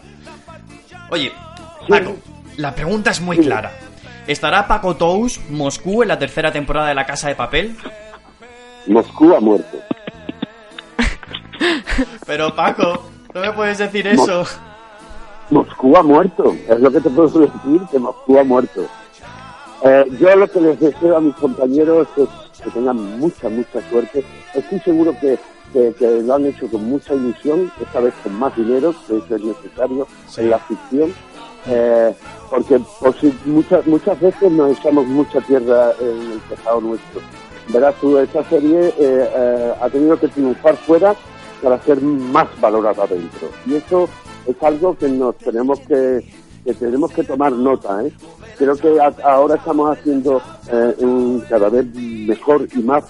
Oye, 1.10 1.32
Paco, 1.88 2.16
la 2.58 2.74
pregunta 2.74 3.12
es 3.12 3.20
muy 3.22 3.38
clara. 3.38 3.72
¿Estará 4.28 4.68
Paco 4.68 4.94
Tous, 4.96 5.40
Moscú, 5.50 6.02
en 6.02 6.08
la 6.08 6.18
tercera 6.18 6.52
temporada 6.52 6.88
de 6.88 6.94
La 6.94 7.06
Casa 7.06 7.28
de 7.28 7.34
Papel? 7.34 7.74
Moscú 8.86 9.34
ha 9.34 9.40
muerto. 9.40 9.78
Pero 12.26 12.54
Paco, 12.54 13.04
no 13.34 13.40
me 13.40 13.52
puedes 13.52 13.78
decir 13.78 14.06
eso. 14.06 14.44
Moscú 15.50 15.96
ha 15.96 16.02
muerto, 16.02 16.54
es 16.68 16.78
lo 16.78 16.90
que 16.92 17.00
te 17.00 17.08
puedo 17.08 17.28
decir, 17.28 17.80
que 17.90 17.98
Moscú 17.98 18.38
ha 18.38 18.44
muerto. 18.44 18.82
Eh, 19.82 20.04
yo 20.20 20.36
lo 20.36 20.46
que 20.50 20.60
les 20.60 20.78
deseo 20.78 21.16
a 21.16 21.20
mis 21.20 21.34
compañeros 21.36 22.06
es 22.18 22.28
que 22.62 22.70
tengan 22.70 23.18
mucha, 23.18 23.48
mucha 23.48 23.80
suerte. 23.88 24.22
Estoy 24.54 24.78
seguro 24.80 25.12
que, 25.20 25.38
que- 25.72 25.94
que 25.98 26.22
lo 26.22 26.34
han 26.34 26.44
hecho 26.46 26.68
con 26.70 26.84
mucha 26.84 27.14
ilusión, 27.14 27.72
esta 27.80 28.00
vez 28.00 28.12
con 28.22 28.34
más 28.34 28.54
dinero, 28.56 28.94
que 29.06 29.16
eso 29.16 29.36
es 29.36 29.42
necesario 29.42 30.06
en 30.36 30.50
la 30.50 30.58
ficción. 30.58 31.14
Eh, 31.68 32.14
porque 32.50 32.80
por 33.00 33.14
si- 33.20 33.36
muchas, 33.44 33.86
muchas 33.86 34.18
veces 34.20 34.50
nos 34.50 34.78
echamos 34.78 35.06
mucha 35.06 35.40
tierra 35.42 35.92
en 36.00 36.32
el 36.32 36.40
tejado 36.48 36.80
nuestro. 36.80 37.20
Verás 37.68 37.94
tú, 38.00 38.16
esta 38.18 38.42
serie 38.44 38.88
eh, 38.88 38.94
eh, 38.98 39.72
ha 39.80 39.88
tenido 39.90 40.18
que 40.18 40.28
triunfar 40.28 40.76
fuera 40.78 41.14
para 41.62 41.78
ser 41.82 42.00
más 42.00 42.48
valorada 42.60 43.06
dentro. 43.06 43.48
Y 43.66 43.74
eso 43.74 44.08
es 44.46 44.56
algo 44.62 44.96
que 44.96 45.08
nos 45.08 45.36
tenemos 45.36 45.78
que, 45.80 46.24
que 46.64 46.72
tenemos 46.74 47.12
que 47.12 47.24
tomar 47.24 47.52
nota. 47.52 48.02
¿eh? 48.06 48.12
Creo 48.56 48.74
que 48.76 48.98
a- 49.00 49.14
ahora 49.24 49.56
estamos 49.56 49.90
haciendo 49.98 50.40
eh, 50.72 50.94
un 51.00 51.44
cada 51.48 51.68
vez 51.68 51.84
mejor 51.94 52.66
y 52.74 52.78
más 52.78 53.04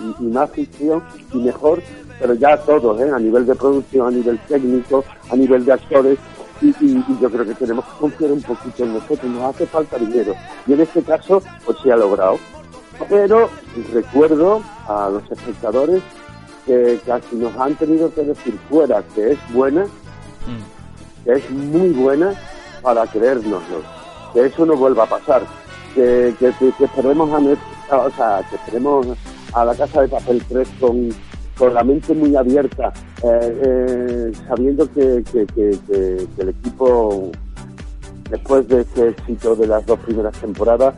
y, 0.00 0.24
y 0.24 0.26
más 0.28 0.50
ficción 0.50 1.02
y 1.32 1.36
mejor, 1.38 1.82
pero 2.18 2.32
ya 2.34 2.56
todos, 2.58 2.98
¿eh? 3.00 3.10
a 3.14 3.18
nivel 3.18 3.44
de 3.44 3.54
producción, 3.54 4.06
a 4.06 4.10
nivel 4.10 4.38
técnico, 4.48 5.04
a 5.30 5.36
nivel 5.36 5.64
de 5.66 5.72
actores. 5.74 6.18
Y, 6.64 6.68
y- 6.84 7.04
yo 7.20 7.30
creo 7.30 7.44
que 7.44 7.54
tenemos 7.54 7.84
que 7.84 7.98
confiar 8.00 8.32
un 8.32 8.42
poquito 8.42 8.84
en 8.84 8.94
nosotros, 8.94 9.24
nos 9.24 9.54
hace 9.54 9.66
falta 9.66 9.98
dinero. 9.98 10.34
Y 10.66 10.72
en 10.72 10.80
este 10.80 11.02
caso, 11.02 11.42
pues 11.66 11.78
se 11.82 11.92
ha 11.92 11.96
logrado. 11.96 12.38
Pero 13.08 13.50
recuerdo 13.92 14.62
a 14.88 15.10
los 15.10 15.22
espectadores 15.30 16.02
que 16.64 17.00
casi 17.04 17.36
nos 17.36 17.54
han 17.58 17.74
tenido 17.74 18.12
que 18.14 18.22
decir 18.22 18.58
fuera 18.70 19.02
que 19.14 19.32
es 19.32 19.38
buena, 19.52 19.84
que 21.24 21.32
es 21.34 21.50
muy 21.50 21.90
buena 21.90 22.32
para 22.82 23.06
creérnoslo, 23.06 23.82
que 24.32 24.46
eso 24.46 24.64
no 24.64 24.76
vuelva 24.76 25.04
a 25.04 25.08
pasar, 25.08 25.42
que, 25.94 26.34
que, 26.38 26.52
que- 26.58 26.72
que 26.78 26.84
esperemos 26.84 27.30
a, 27.90 27.96
o 27.98 28.10
sea, 28.12 28.42
que 28.48 28.56
esperemos 28.56 29.06
a 29.52 29.64
la 29.64 29.74
Casa 29.74 30.02
de 30.02 30.08
Papel 30.08 30.42
3 30.48 30.68
con, 30.80 31.10
con 31.58 31.72
la 31.74 31.84
mente 31.84 32.14
muy 32.14 32.34
abierta, 32.36 32.92
eh, 33.22 33.60
eh, 33.64 34.32
sabiendo 34.48 34.90
que, 34.92 35.22
que- 35.32 35.46
que- 35.46 35.78
que- 35.86 36.26
que 36.36 36.42
el 36.42 36.48
equipo, 36.48 37.30
después 38.30 38.66
de 38.68 38.80
ese 38.80 39.08
éxito 39.10 39.54
de 39.56 39.66
las 39.66 39.84
dos 39.86 39.98
primeras 40.00 40.34
temporadas, 40.40 40.94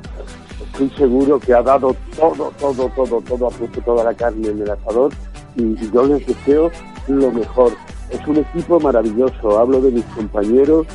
estoy 0.73 0.91
seguro 0.97 1.39
que 1.39 1.53
ha 1.55 1.63
dado 1.63 1.95
todo, 2.19 2.53
todo, 2.59 2.91
todo, 2.97 3.21
todo, 3.21 3.47
ha 3.47 3.51
puesto 3.51 3.81
toda 3.83 4.05
la 4.05 4.15
carne 4.15 4.49
en 4.49 4.63
el 4.63 4.71
asador 4.71 5.13
y, 5.57 5.63
y 5.63 5.91
yo 5.93 6.05
les 6.07 6.27
deseo 6.27 6.71
lo 7.09 7.31
mejor. 7.31 7.73
Es 8.11 8.25
un 8.27 8.37
equipo 8.37 8.79
maravilloso, 8.81 9.59
hablo 9.59 9.81
de 9.81 9.91
mis 9.91 10.05
compañeros, 10.07 10.87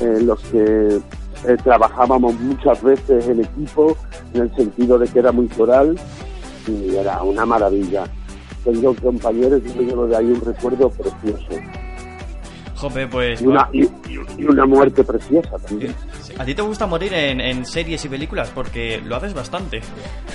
eh, 0.00 0.20
los 0.22 0.38
que 0.50 1.00
trabajábamos 1.64 2.38
muchas 2.40 2.82
veces 2.82 3.26
en 3.28 3.40
equipo, 3.40 3.96
en 4.34 4.42
el 4.42 4.54
sentido 4.56 4.98
de 4.98 5.06
que 5.08 5.18
era 5.20 5.32
muy 5.32 5.46
coral 5.48 5.98
y 6.66 6.94
era 6.96 7.22
una 7.22 7.46
maravilla. 7.46 8.04
Tengo 8.72 8.94
compañeros 8.96 9.62
y 9.64 9.78
me 9.78 9.84
llevo 9.84 10.06
de 10.06 10.16
ahí 10.16 10.26
un 10.26 10.40
recuerdo 10.42 10.90
precioso 10.90 11.46
Jope, 12.76 13.06
pues... 13.08 13.40
y 13.40 13.46
una, 13.46 13.68
y, 13.72 13.84
y- 13.84 13.90
y 14.38 14.44
una 14.44 14.66
muerte 14.66 15.02
preciosa 15.02 15.58
también. 15.66 15.94
¿A 16.38 16.44
ti 16.44 16.54
te 16.54 16.62
gusta 16.62 16.86
morir 16.86 17.12
en, 17.14 17.40
en 17.40 17.64
series 17.66 18.04
y 18.04 18.08
películas? 18.08 18.50
Porque 18.54 19.00
lo 19.04 19.16
haces 19.16 19.34
bastante. 19.34 19.80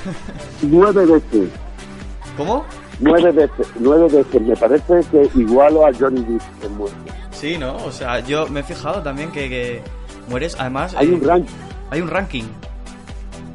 Nueve 0.63 1.05
veces. 1.05 1.49
¿Cómo? 2.35 2.65
Nueve 2.99 3.31
veces, 3.31 3.67
nueve 3.79 4.07
veces. 4.09 4.41
Me 4.41 4.55
parece 4.57 5.01
que 5.11 5.29
igualo 5.39 5.85
a 5.85 5.91
Johnny 5.93 6.21
Depp 6.21 6.41
en 6.65 6.77
muerte. 6.77 6.97
Sí, 7.31 7.57
¿no? 7.57 7.77
O 7.77 7.91
sea, 7.91 8.19
yo 8.19 8.47
me 8.47 8.59
he 8.61 8.63
fijado 8.63 9.01
también 9.01 9.31
que, 9.31 9.47
que 9.49 9.81
mueres, 10.29 10.55
además... 10.59 10.93
Hay 10.97 11.07
eh, 11.07 11.13
un 11.13 11.21
ranking. 11.23 11.53
Hay 11.91 12.01
un 12.01 12.07
ranking. 12.09 12.43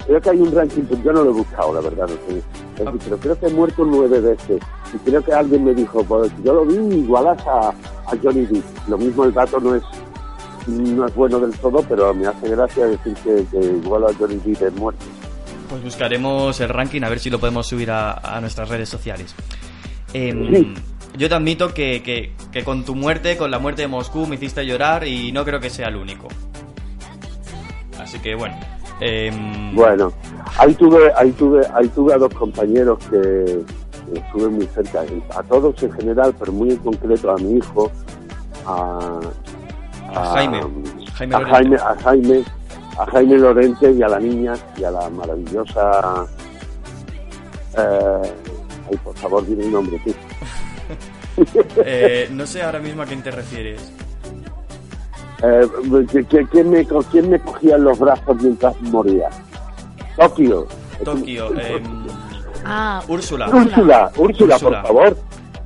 Creo 0.06 0.20
que 0.20 0.30
hay 0.30 0.38
un 0.40 0.52
ranking, 0.54 0.82
pero 0.88 1.02
yo 1.02 1.12
no 1.12 1.24
lo 1.24 1.30
he 1.30 1.34
buscado, 1.34 1.74
la 1.74 1.80
verdad. 1.80 2.06
No 2.08 2.34
sé. 2.34 2.42
Es 2.78 2.84
decir, 2.84 3.00
pero 3.04 3.18
creo 3.18 3.38
que 3.40 3.46
he 3.46 3.50
muerto 3.50 3.84
nueve 3.84 4.20
veces. 4.20 4.60
Y 4.94 4.98
creo 4.98 5.22
que 5.24 5.32
alguien 5.32 5.64
me 5.64 5.74
dijo, 5.74 6.02
pues 6.04 6.32
yo 6.44 6.52
lo 6.54 6.64
vi, 6.64 6.76
igualas 6.98 7.38
a, 7.46 7.68
a 7.70 8.16
Johnny 8.22 8.46
Depp. 8.46 8.64
Lo 8.88 8.98
mismo 8.98 9.24
el 9.24 9.32
dato 9.34 9.58
no 9.60 9.74
es 9.74 9.82
no 10.66 11.06
es 11.06 11.14
bueno 11.14 11.40
del 11.40 11.52
todo, 11.58 11.82
pero 11.88 12.12
me 12.12 12.26
hace 12.26 12.48
gracia 12.50 12.86
decir 12.86 13.14
que, 13.24 13.42
que 13.50 13.64
igualo 13.66 14.08
a 14.08 14.14
Johnny 14.14 14.36
Depp 14.36 14.62
en 14.62 14.74
muerte. 14.76 15.04
Pues 15.70 15.82
buscaremos 15.82 16.60
el 16.60 16.68
ranking 16.68 17.02
a 17.02 17.08
ver 17.08 17.18
si 17.20 17.30
lo 17.30 17.38
podemos 17.38 17.66
subir 17.66 17.90
a, 17.90 18.12
a 18.12 18.40
nuestras 18.40 18.68
redes 18.68 18.88
sociales. 18.88 19.34
Em, 20.12 20.54
Sí. 20.54 20.74
Yo 21.16 21.28
te 21.28 21.34
admito 21.34 21.72
que, 21.74 22.02
que- 22.02 22.32
que 22.52 22.62
con 22.64 22.84
tu 22.84 22.94
muerte, 22.94 23.36
con 23.38 23.50
la 23.50 23.58
muerte 23.58 23.82
de 23.82 23.88
Moscú, 23.88 24.26
me 24.26 24.36
hiciste 24.36 24.64
llorar 24.66 25.06
y 25.08 25.32
no 25.32 25.44
creo 25.44 25.58
que 25.58 25.68
sea 25.70 25.88
el 25.88 25.96
único. 25.96 26.28
Así 27.98 28.18
que 28.20 28.34
bueno. 28.34 28.54
Em, 29.00 29.74
Bueno, 29.74 30.12
ahí 30.58 30.74
tuve, 30.74 31.12
ahí 31.16 31.30
tuve, 31.32 31.62
ahí 31.74 31.88
tuve 31.88 32.14
a 32.14 32.18
dos 32.18 32.32
compañeros 32.34 32.98
que 33.10 33.64
estuve 34.14 34.48
muy 34.48 34.66
cerca, 34.66 35.04
a 35.36 35.42
todos 35.42 35.82
en 35.82 35.92
general, 35.92 36.34
pero 36.38 36.52
muy 36.52 36.70
en 36.70 36.78
concreto 36.78 37.30
a 37.30 37.36
mi 37.36 37.58
hijo, 37.58 37.90
a, 38.66 39.20
A 40.14 40.24
Jaime. 40.34 40.60
Jaime 41.14 41.34
a. 41.34 41.44
Jaime, 41.44 41.76
a 41.76 41.96
Jaime, 42.02 42.44
a 42.98 43.06
Jaime 43.06 43.38
Lorente 43.38 43.92
y 43.92 44.02
a 44.02 44.08
la 44.08 44.18
niña 44.18 44.54
y 44.76 44.84
a 44.84 44.90
la 44.90 45.08
maravillosa, 45.10 46.26
eh, 47.76 48.32
ay, 48.90 48.96
por 49.04 49.16
favor, 49.16 49.46
dime 49.46 49.64
el 49.64 49.72
nombre, 49.72 50.00
sí. 50.04 50.14
eh, 51.84 52.28
no 52.32 52.46
sé 52.46 52.62
ahora 52.62 52.80
mismo 52.80 53.02
a 53.02 53.06
quién 53.06 53.22
te 53.22 53.30
refieres. 53.30 53.92
Eh, 55.42 55.68
que- 56.10 56.24
que- 56.24 56.46
¿quién, 56.46 56.70
me, 56.70 56.84
¿Quién 57.10 57.30
me 57.30 57.38
cogía 57.40 57.76
en 57.76 57.84
los 57.84 57.98
brazos 57.98 58.36
mientras 58.42 58.80
moría? 58.82 59.28
Tokio. 60.16 60.66
Tokio. 61.04 61.46
em, 61.60 61.84
Ah, 62.64 63.00
Úrsula. 63.08 63.48
Úrsula, 63.48 64.10
Úrsula, 64.16 64.58
por 64.58 64.72
favor. 64.82 65.16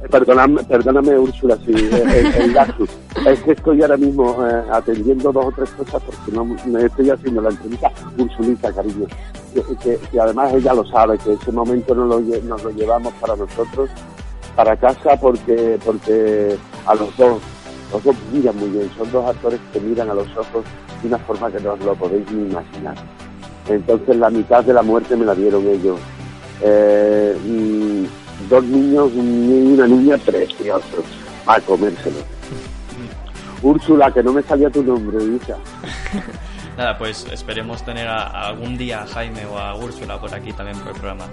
Eh, 0.04 0.08
Perdóname, 0.10 0.62
perdóname 0.64 1.16
Úrsula, 1.18 1.56
sí, 1.64 1.72
eh, 1.74 2.32
el. 2.36 2.56
Es 3.26 3.40
que 3.42 3.52
estoy 3.52 3.80
ahora 3.82 3.96
mismo 3.96 4.36
eh, 4.46 4.62
atendiendo 4.72 5.30
dos 5.32 5.46
o 5.46 5.52
tres 5.52 5.70
cosas 5.70 6.02
porque 6.04 6.32
no 6.32 6.44
me 6.44 6.84
estoy 6.86 7.08
haciendo 7.10 7.40
la 7.40 7.50
entrevista. 7.50 7.90
Ursulita, 8.18 8.72
cariño. 8.72 9.06
Que, 9.54 9.62
que- 9.76 9.98
que 10.10 10.20
además 10.20 10.52
ella 10.54 10.74
lo 10.74 10.84
sabe, 10.86 11.16
que 11.18 11.32
ese 11.34 11.50
momento 11.52 11.94
nos 11.94 12.08
lo, 12.08 12.20
nos 12.42 12.62
lo 12.64 12.70
llevamos 12.70 13.12
para 13.20 13.36
nosotros, 13.36 13.88
para 14.56 14.76
casa, 14.76 15.16
porque, 15.20 15.78
porque 15.84 16.56
a 16.86 16.94
los 16.94 17.16
dos, 17.16 17.40
los 17.92 18.02
dos 18.02 18.16
miran 18.32 18.56
muy 18.56 18.70
bien. 18.70 18.90
Son 18.96 19.10
dos 19.12 19.28
actores 19.28 19.60
que 19.72 19.80
miran 19.80 20.10
a 20.10 20.14
los 20.14 20.28
ojos 20.36 20.64
de 21.02 21.08
una 21.08 21.18
forma 21.18 21.50
que 21.50 21.60
no 21.60 21.72
os 21.72 21.80
lo 21.80 21.94
podéis 21.94 22.30
ni 22.30 22.50
imaginar. 22.50 22.94
Entonces 23.68 24.16
la 24.16 24.30
mitad 24.30 24.64
de 24.64 24.72
la 24.72 24.82
muerte 24.82 25.16
me 25.16 25.24
la 25.24 25.34
dieron 25.34 25.66
ellos. 25.66 25.98
Eh, 26.62 27.36
mm, 27.44 28.48
dos 28.48 28.64
niños 28.64 29.10
y 29.14 29.18
una 29.18 29.86
niña 29.86 30.16
preciosos 30.18 31.04
a 31.46 31.60
comérselo. 31.60 32.18
Úrsula, 33.62 34.12
que 34.12 34.22
no 34.22 34.32
me 34.32 34.42
salía 34.42 34.70
tu 34.70 34.82
nombre, 34.82 35.22
hija. 35.24 35.56
Nada, 36.76 36.98
pues 36.98 37.26
esperemos 37.30 37.84
tener 37.84 38.08
a, 38.08 38.48
algún 38.48 38.76
día 38.76 39.02
a 39.02 39.06
Jaime 39.06 39.46
o 39.46 39.58
a 39.58 39.74
Úrsula 39.76 40.20
por 40.20 40.34
aquí 40.34 40.52
también 40.52 40.78
por 40.78 40.88
el 40.88 40.94
programa. 40.94 41.26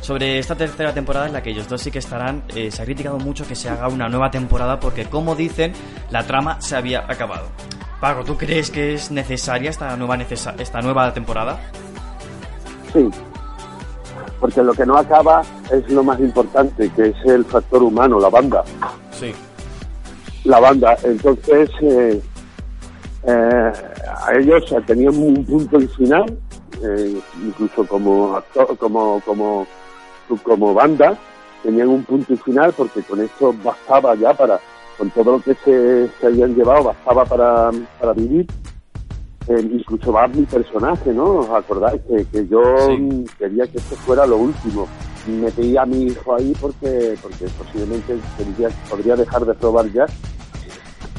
Sobre 0.00 0.38
esta 0.38 0.54
tercera 0.56 0.92
temporada 0.94 1.26
en 1.26 1.32
la 1.34 1.42
que 1.42 1.50
ellos 1.50 1.68
dos 1.68 1.80
sí 1.82 1.90
que 1.90 1.98
estarán, 1.98 2.42
eh, 2.54 2.70
se 2.70 2.82
ha 2.82 2.84
criticado 2.84 3.18
mucho 3.18 3.46
que 3.46 3.54
se 3.54 3.68
haga 3.68 3.88
una 3.88 4.08
nueva 4.08 4.30
temporada 4.30 4.80
porque, 4.80 5.04
como 5.04 5.34
dicen, 5.36 5.72
la 6.10 6.26
trama 6.26 6.60
se 6.60 6.74
había 6.76 7.00
acabado. 7.00 7.46
Pago, 8.00 8.24
¿tú 8.24 8.36
crees 8.36 8.70
que 8.70 8.94
es 8.94 9.10
necesaria 9.10 9.68
esta 9.70 9.94
nueva, 9.96 10.16
necesa- 10.16 10.54
esta 10.58 10.80
nueva 10.80 11.12
temporada? 11.12 11.60
Sí. 12.94 13.08
Porque 14.40 14.62
lo 14.62 14.72
que 14.72 14.86
no 14.86 14.96
acaba 14.96 15.42
es 15.70 15.86
lo 15.90 16.02
más 16.02 16.18
importante, 16.18 16.88
que 16.96 17.08
es 17.08 17.16
el 17.26 17.44
factor 17.44 17.82
humano, 17.82 18.18
la 18.18 18.30
banda. 18.30 18.64
Sí. 19.12 19.32
La 20.44 20.58
banda. 20.60 20.96
Entonces, 21.04 21.68
eh, 21.82 22.22
eh, 23.24 23.72
a 24.26 24.32
ellos 24.34 24.64
tenían 24.86 25.14
un 25.18 25.44
punto 25.44 25.78
y 25.78 25.86
final, 25.88 26.24
eh, 26.82 27.20
incluso 27.44 27.86
como 27.86 28.34
actor, 28.34 28.78
como, 28.78 29.20
como, 29.26 29.66
como 30.38 30.74
banda, 30.74 31.18
tenían 31.62 31.88
un 31.88 32.04
punto 32.04 32.32
y 32.32 32.36
final 32.36 32.72
porque 32.76 33.02
con 33.02 33.20
esto 33.20 33.54
bastaba 33.62 34.14
ya 34.14 34.32
para, 34.34 34.58
con 34.98 35.10
todo 35.10 35.32
lo 35.32 35.42
que 35.42 35.54
se, 35.64 36.08
se 36.20 36.26
habían 36.26 36.54
llevado 36.54 36.84
bastaba 36.84 37.24
para, 37.24 37.70
para 37.98 38.12
vivir. 38.12 38.46
Eh, 39.46 39.68
incluso 39.72 40.12
va 40.12 40.28
mi 40.28 40.42
personaje, 40.44 41.12
¿no? 41.12 41.38
¿Os 41.38 41.50
acordáis? 41.50 42.00
Que, 42.02 42.24
que 42.26 42.46
yo 42.46 42.62
Sí. 42.86 43.24
quería 43.38 43.66
que 43.66 43.78
esto 43.78 43.96
fuera 43.96 44.26
lo 44.26 44.36
último. 44.36 44.86
Metí 45.26 45.76
a 45.76 45.84
mi 45.86 46.04
hijo 46.04 46.34
ahí 46.34 46.54
porque, 46.60 47.16
porque 47.20 47.46
posiblemente 47.58 48.16
tendría- 48.36 48.70
podría 48.88 49.16
dejar 49.16 49.44
de 49.44 49.54
probar 49.54 49.90
ya. 49.92 50.06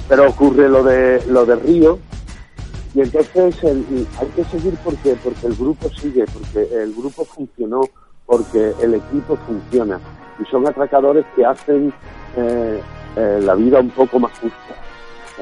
Pero 0.07 0.29
ocurre 0.29 0.67
lo 0.69 0.83
de 0.83 1.23
lo 1.27 1.45
de 1.45 1.55
Río 1.55 1.99
y 2.93 3.01
entonces 3.01 3.63
el- 3.63 4.07
hay 4.19 4.27
que 4.35 4.43
seguir 4.45 4.77
porque 4.83 5.15
porque 5.23 5.47
el 5.47 5.55
grupo 5.55 5.89
sigue, 5.89 6.25
porque 6.33 6.67
el 6.83 6.93
grupo 6.93 7.25
funcionó, 7.25 7.81
porque 8.31 8.71
el 8.81 8.93
equipo 8.95 9.35
funciona 9.45 9.99
y 10.41 10.45
son 10.49 10.65
atracadores 10.65 11.25
que 11.35 11.45
hacen 11.45 11.93
eh, 12.37 12.81
eh, 13.17 13.39
la 13.43 13.55
vida 13.55 13.79
un 13.81 13.89
poco 13.89 14.19
más 14.19 14.31
justa. 14.39 14.55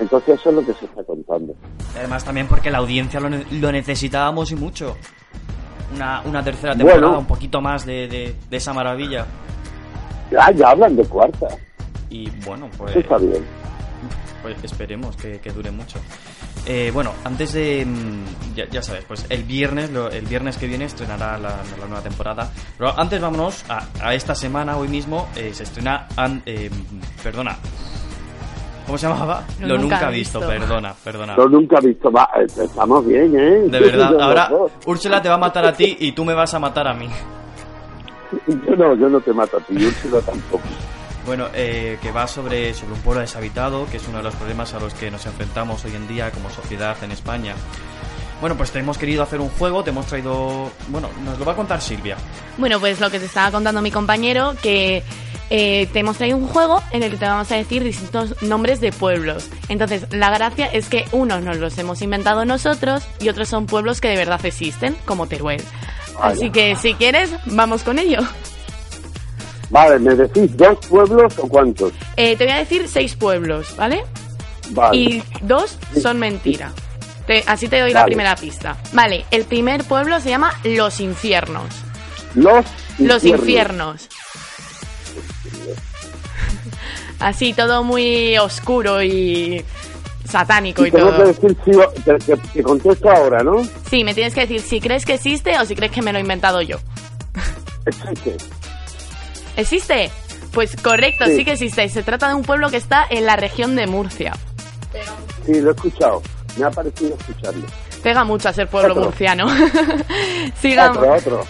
Entonces 0.01 0.39
eso 0.39 0.49
es 0.49 0.55
lo 0.55 0.65
que 0.65 0.73
se 0.73 0.85
está 0.85 1.03
contando. 1.03 1.53
Además 1.95 2.23
también 2.25 2.47
porque 2.47 2.71
la 2.71 2.79
audiencia 2.79 3.19
lo, 3.19 3.29
ne- 3.29 3.45
lo 3.51 3.71
necesitábamos 3.71 4.51
y 4.51 4.55
mucho. 4.55 4.97
Una, 5.93 6.21
una 6.25 6.43
tercera 6.43 6.73
temporada, 6.75 6.99
Bueno. 7.01 7.19
un 7.19 7.25
poquito 7.27 7.61
más 7.61 7.85
de, 7.85 8.07
de- 8.07 8.35
de 8.49 8.57
esa 8.57 8.73
maravilla. 8.73 9.27
Ya, 10.31 10.49
ya 10.51 10.69
hablan 10.69 10.95
de 10.95 11.03
cuarta. 11.05 11.47
Y 12.09 12.27
bueno, 12.43 12.69
pues, 12.75 12.91
Eso 12.91 12.99
está 13.01 13.17
bien. 13.19 13.45
pues 14.41 14.55
esperemos 14.63 15.15
que, 15.15 15.39
que 15.39 15.51
dure 15.51 15.69
mucho. 15.69 15.99
Eh, 16.65 16.91
bueno, 16.93 17.11
antes 17.23 17.53
de... 17.53 17.85
mm, 17.85 18.55
Ya, 18.55 18.67
ya 18.69 18.81
sabes, 18.81 19.05
pues 19.05 19.25
el 19.29 19.43
viernes, 19.43 19.89
lo- 19.91 20.09
el 20.11 20.25
viernes 20.25 20.57
que 20.57 20.67
viene 20.67 20.85
estrenará 20.85 21.37
la, 21.37 21.49
la 21.79 21.85
nueva 21.87 22.01
temporada. 22.01 22.49
Pero 22.77 22.93
antes 22.99 23.19
vámonos 23.21 23.63
a, 23.69 23.85
a 24.01 24.13
esta 24.13 24.35
semana, 24.35 24.77
hoy 24.77 24.87
mismo, 24.87 25.27
eh, 25.35 25.51
se 25.53 25.63
estrena... 25.63 26.07
An- 26.17 26.41
eh, 26.45 26.69
perdona. 27.23 27.57
¿Cómo 28.85 28.97
se 28.97 29.07
llamaba? 29.07 29.43
Lo 29.61 29.77
nunca 29.77 30.09
visto. 30.09 30.39
perdona, 30.39 30.93
perdona. 31.03 31.35
Yo 31.37 31.47
nunca 31.47 31.77
he 31.77 31.87
visto 31.87 32.09
más. 32.11 32.27
Eh, 32.57 32.63
Estamos 32.65 33.05
bien, 33.05 33.33
¿eh? 33.39 33.61
De 33.69 33.79
verdad, 33.79 34.11
ahora 34.19 34.49
no, 34.49 34.65
Úrsula 34.87 35.21
te 35.21 35.29
va 35.29 35.35
a 35.35 35.37
matar 35.39 35.65
a 35.65 35.73
ti 35.73 35.95
y 35.99 36.11
tú 36.13 36.25
me 36.25 36.33
vas 36.33 36.53
a 36.55 36.59
matar 36.59 36.87
a 36.87 36.93
mí. 36.95 37.07
Yo 38.47 38.75
no, 38.75 38.95
yo 38.95 39.07
no 39.09 39.19
te 39.21 39.31
mato 39.31 39.57
a 39.57 39.59
ti, 39.61 39.73
Úrsula 39.85 40.19
tampoco. 40.21 40.63
Bueno, 41.29 41.47
eh, 41.53 41.99
que 42.01 42.11
va 42.11 42.25
sobre, 42.27 42.73
sobre 42.73 42.93
un 42.93 43.01
pueblo 43.01 43.21
deshabitado, 43.21 43.85
que 43.85 43.97
es 43.97 44.07
uno 44.07 44.17
de 44.17 44.23
los 44.23 44.33
problemas 44.33 44.73
a 44.73 44.79
los 44.79 44.95
que 44.95 45.11
nos 45.11 45.27
enfrentamos 45.27 45.85
hoy 45.85 45.95
en 45.95 46.07
día 46.07 46.31
como 46.31 46.49
sociedad 46.49 46.97
en 47.03 47.11
España. 47.11 47.53
Bueno, 48.41 48.57
pues 48.57 48.71
te 48.71 48.79
hemos 48.79 48.97
querido 48.97 49.21
hacer 49.21 49.39
un 49.39 49.49
juego, 49.49 49.83
te 49.83 49.91
hemos 49.91 50.07
traído... 50.07 50.71
Bueno, 50.87 51.07
nos 51.23 51.37
lo 51.37 51.45
va 51.45 51.51
a 51.51 51.55
contar 51.55 51.81
Silvia. 51.81 52.17
Bueno, 52.57 52.79
pues 52.79 52.99
lo 52.99 53.11
que 53.11 53.19
te 53.19 53.27
estaba 53.27 53.51
contando 53.51 53.79
mi 53.83 53.91
compañero, 53.91 54.55
que 54.63 55.03
eh, 55.51 55.87
te 55.93 55.99
hemos 55.99 56.17
traído 56.17 56.35
un 56.35 56.47
juego 56.47 56.81
en 56.89 57.03
el 57.03 57.11
que 57.11 57.17
te 57.17 57.25
vamos 57.25 57.51
a 57.51 57.57
decir 57.57 57.83
distintos 57.83 58.41
nombres 58.41 58.81
de 58.81 58.91
pueblos. 58.91 59.49
Entonces, 59.67 60.07
la 60.09 60.31
gracia 60.31 60.65
es 60.65 60.89
que 60.89 61.05
unos 61.11 61.43
nos 61.43 61.57
los 61.57 61.77
hemos 61.77 62.01
inventado 62.01 62.43
nosotros 62.43 63.03
y 63.19 63.29
otros 63.29 63.49
son 63.49 63.67
pueblos 63.67 64.01
que 64.01 64.07
de 64.07 64.15
verdad 64.15 64.43
existen, 64.43 64.97
como 65.05 65.27
Teruel. 65.27 65.61
Así 66.19 66.49
que 66.49 66.75
si 66.75 66.95
quieres, 66.95 67.29
vamos 67.45 67.83
con 67.83 67.99
ello. 67.99 68.21
Vale, 69.69 69.99
¿me 69.99 70.15
decís 70.15 70.55
dos 70.57 70.77
pueblos 70.87 71.37
o 71.37 71.47
cuántos? 71.47 71.91
Eh, 72.17 72.35
te 72.35 72.45
voy 72.45 72.53
a 72.53 72.57
decir 72.57 72.87
seis 72.87 73.15
pueblos, 73.15 73.75
¿vale? 73.77 74.03
Vale. 74.71 74.97
Y 74.97 75.23
dos 75.41 75.77
son 76.01 76.17
mentira. 76.19 76.71
Te- 77.27 77.43
así 77.45 77.67
te 77.67 77.79
doy 77.79 77.93
la 77.93 78.05
primera 78.05 78.35
pista. 78.35 78.77
Vale, 78.93 79.25
el 79.29 79.45
primer 79.45 79.83
pueblo 79.83 80.19
se 80.19 80.29
llama 80.29 80.51
Los 80.63 80.99
Infiernos. 80.99 81.65
Los 82.35 82.65
Los 82.99 83.23
infiernos. 83.23 84.01
Infiernos. 84.03 84.09
Así, 87.19 87.53
todo 87.53 87.83
muy 87.83 88.37
oscuro 88.37 89.03
y 89.03 89.63
satánico 90.25 90.85
y 90.85 90.87
Y 90.87 90.91
tengo 90.91 91.09
que 91.11 91.17
todo. 91.17 91.27
decir 91.27 91.57
si 91.65 91.71
que- 92.03 92.39
que 92.53 92.63
contesto 92.63 93.09
ahora, 93.09 93.43
¿no? 93.43 93.61
Sí, 93.89 94.03
me 94.03 94.13
tienes 94.13 94.33
que 94.33 94.41
decir 94.41 94.61
si 94.61 94.79
crees 94.79 95.05
que 95.05 95.15
existe 95.15 95.57
o 95.59 95.65
si 95.65 95.75
crees 95.75 95.91
que 95.91 96.01
me 96.01 96.11
lo 96.13 96.17
he 96.19 96.21
inventado 96.21 96.61
yo. 96.61 96.77
Existe. 97.85 98.37
¿Existe? 99.59 100.09
Pues 100.53 100.75
correcto, 100.81 101.25
Sí. 101.25 101.37
sí 101.37 101.45
que 101.45 101.51
existe. 101.53 101.87
Se 101.89 102.03
trata 102.03 102.27
de 102.29 102.33
un 102.35 102.43
pueblo 102.43 102.69
que 102.69 102.77
está 102.77 103.05
en 103.09 103.25
la 103.25 103.35
región 103.35 103.75
de 103.75 103.87
Murcia. 103.87 104.33
Sí, 105.45 105.59
lo 105.61 105.69
he 105.71 105.73
escuchado. 105.73 106.21
Me 106.57 106.65
ha 106.65 106.71
parecido 106.71 107.15
escucharlo. 107.19 107.65
Pega 108.01 108.23
mucho 108.23 108.49
a 108.49 108.53
ser 108.53 108.67
pueblo 108.67 108.93
Otro. 108.93 109.03
murciano. 109.05 109.47
Sigamos. 110.61 110.97
Otro, 110.97 111.13
otro. 111.13 111.41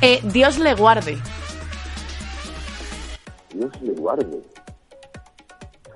Eh, 0.00 0.20
Dios 0.24 0.58
le 0.58 0.74
guarde. 0.74 1.18
Dios 3.54 3.70
le 3.82 3.92
guarde. 3.92 4.38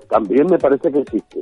También 0.09 0.45
me 0.47 0.57
parece 0.57 0.91
que 0.91 0.99
existe. 0.99 1.39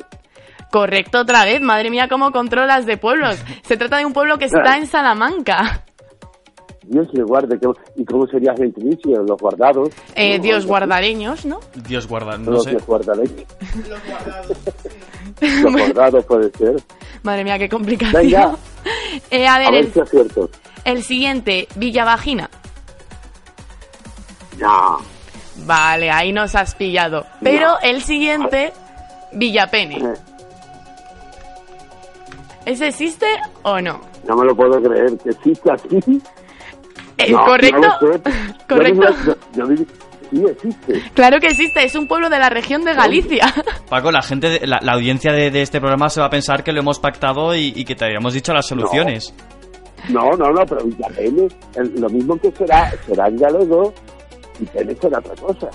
Correcto 0.71 1.19
otra 1.19 1.45
vez. 1.45 1.61
Madre 1.61 1.89
mía, 1.89 2.07
cómo 2.09 2.31
controlas 2.31 2.85
de 2.85 2.97
pueblos. 2.97 3.37
Se 3.63 3.77
trata 3.77 3.97
de 3.97 4.05
un 4.05 4.13
pueblo 4.13 4.37
que 4.37 4.45
está 4.45 4.77
en 4.77 4.87
Salamanca. 4.87 5.83
Dios 6.87 7.07
le 7.13 7.23
guarde. 7.23 7.57
¿qué- 7.59 7.69
¿Y 7.95 8.05
cómo 8.05 8.27
sería 8.27 8.53
gentilicio? 8.55 9.23
Los 9.23 9.39
guardados. 9.39 9.89
Eh, 10.15 10.37
¿no? 10.37 10.43
Dios 10.43 10.65
guardareños, 10.65 11.45
¿no? 11.45 11.59
Dios 11.87 12.07
guarda, 12.07 12.37
no 12.37 12.51
Los 12.51 12.63
sé. 12.63 12.71
de 12.71 12.77
guardaleche. 12.79 13.45
Los 15.41 15.71
guardados 15.73 16.25
puede 16.25 16.51
ser. 16.57 16.75
Madre 17.23 17.43
mía, 17.43 17.57
qué 17.59 17.69
complicación. 17.69 18.21
Venga. 18.23 18.55
Eh, 19.31 19.47
a 19.47 19.57
ver, 19.57 19.67
A 19.69 19.71
ver 19.71 19.85
el, 19.85 19.93
si 19.93 19.99
acierto. 19.99 20.49
el 20.83 21.01
siguiente, 21.01 21.67
Villavagina. 21.75 22.49
No. 24.59 24.99
Vale, 25.65 26.11
ahí 26.11 26.31
nos 26.33 26.53
has 26.53 26.75
pillado. 26.75 27.25
Pero 27.41 27.79
el 27.81 28.01
siguiente, 28.03 28.73
Villapene. 29.31 29.97
Eh, 29.97 30.13
¿Ese 32.65 32.87
existe 32.89 33.25
o 33.63 33.79
no? 33.81 34.01
No 34.27 34.35
me 34.35 34.45
lo 34.45 34.55
puedo 34.55 34.81
creer. 34.81 35.17
¿Que 35.19 35.29
existe 35.29 35.71
así? 35.71 36.21
Eh, 37.17 37.31
No, 37.31 37.45
¿Correcto? 37.45 37.79
no. 37.79 37.99
Yo 38.01 38.21
¿Correcto? 38.67 38.99
vivo- 39.01 39.15
yo- 39.25 39.35
yo 39.55 39.67
vivo- 39.67 39.85
sí, 40.31 40.43
existe. 40.51 41.01
Claro 41.13 41.39
que 41.39 41.47
existe, 41.47 41.83
es 41.83 41.95
un 41.95 42.07
pueblo 42.07 42.29
de 42.29 42.39
la 42.39 42.49
región 42.49 42.83
de 42.83 42.93
Galicia. 42.93 43.53
Paco, 43.89 44.11
la 44.11 44.21
gente, 44.21 44.49
de- 44.49 44.67
la, 44.67 44.79
la 44.81 44.93
audiencia 44.93 45.31
de, 45.31 45.51
de 45.51 45.61
este 45.61 45.79
programa 45.79 46.09
se 46.09 46.19
va 46.19 46.27
a 46.27 46.29
pensar 46.29 46.63
que 46.63 46.71
lo 46.73 46.79
hemos 46.79 46.99
pactado 46.99 47.55
y, 47.55 47.73
y 47.75 47.85
que 47.85 47.95
te 47.95 48.05
habíamos 48.05 48.33
dicho 48.33 48.53
las 48.53 48.67
soluciones. 48.67 49.33
No, 50.09 50.31
no, 50.33 50.51
no, 50.51 50.65
pero 50.65 50.83
Villapene, 50.85 51.47
el- 51.75 51.93
lo 51.99 52.09
mismo 52.09 52.37
que 52.39 52.51
será, 52.51 52.91
será 53.07 53.27
en 53.27 53.37
galego 53.37 53.93
y 54.59 54.65
Pene 54.65 54.95
será 55.01 55.19
otra 55.19 55.35
cosa. 55.35 55.67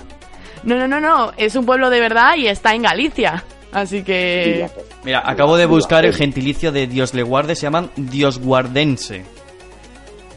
No, 0.63 0.75
no, 0.75 0.87
no, 0.87 0.99
no, 0.99 1.31
es 1.37 1.55
un 1.55 1.65
pueblo 1.65 1.89
de 1.89 1.99
verdad 1.99 2.35
y 2.37 2.47
está 2.47 2.73
en 2.75 2.83
Galicia. 2.83 3.43
Así 3.71 4.03
que... 4.03 4.69
Mira, 5.03 5.23
acabo 5.25 5.55
de 5.57 5.65
buscar 5.65 6.05
el 6.05 6.13
gentilicio 6.13 6.71
de 6.73 6.87
Dios 6.87 7.13
le 7.13 7.23
guarde, 7.23 7.55
se 7.55 7.63
llaman 7.63 7.89
Diosguardense. 7.95 9.23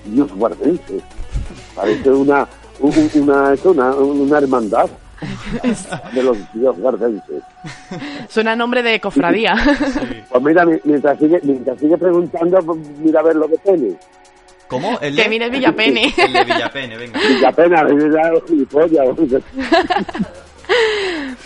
Dios 0.04 0.32
guardense. 0.32 1.00
Parece 1.74 2.10
una, 2.10 2.46
un- 2.80 3.10
una, 3.14 3.52
eso, 3.54 3.70
una, 3.72 3.90
una 3.94 4.38
hermandad 4.38 4.88
de 6.12 6.22
los 6.22 6.36
Dios 6.52 6.76
guardenses. 6.78 7.42
Suena 8.28 8.54
nombre 8.56 8.82
de 8.82 9.00
cofradía. 9.00 9.54
Pues 10.28 10.42
mira, 10.42 10.64
mi- 10.66 10.80
mientras 10.84 11.18
sigue, 11.18 11.40
mientras 11.42 11.78
sigue 11.78 11.96
preguntando, 11.96 12.60
mira 12.98 13.20
a 13.20 13.22
ver 13.22 13.36
lo 13.36 13.48
que 13.48 13.56
tiene. 13.58 13.94
¿Cómo? 14.68 14.98
El 15.00 15.14
que 15.14 15.22
de, 15.24 15.28
mires 15.28 15.50
Villapene. 15.50 16.12
el 16.16 16.32
de 16.32 16.44
Villapene, 16.44 16.96
venga. 16.96 17.20
Gilipollas. 18.46 19.06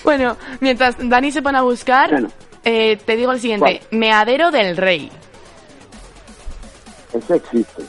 bueno, 0.05 0.37
mientras 0.61 0.97
Dani 0.99 1.31
se 1.33 1.43
pone 1.43 1.59
a 1.59 1.63
buscar, 1.63 2.11
Bueno. 2.11 2.29
eh, 2.65 2.97
te 3.05 3.17
digo 3.17 3.33
el 3.33 3.41
siguiente. 3.41 3.83
Meadero 3.91 4.51
del 4.51 4.77
Rey. 4.77 5.11
Eso 7.13 7.35
existe. 7.35 7.83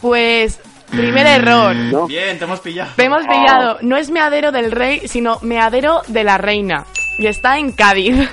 Pues, 0.00 0.58
primer 0.90 1.26
error. 1.26 1.74
¿No? 1.74 2.06
Bien, 2.06 2.38
te 2.38 2.44
hemos 2.44 2.60
pillado. 2.60 2.90
Te 2.96 3.04
hemos 3.04 3.22
pillado. 3.26 3.78
No 3.82 3.96
es 3.96 4.10
Meadero 4.10 4.52
del 4.52 4.70
Rey, 4.72 5.06
sino 5.08 5.38
Meadero 5.42 6.02
de 6.08 6.24
la 6.24 6.38
Reina. 6.38 6.86
Y 7.18 7.26
está 7.26 7.58
en 7.58 7.72
Cádiz. 7.72 8.28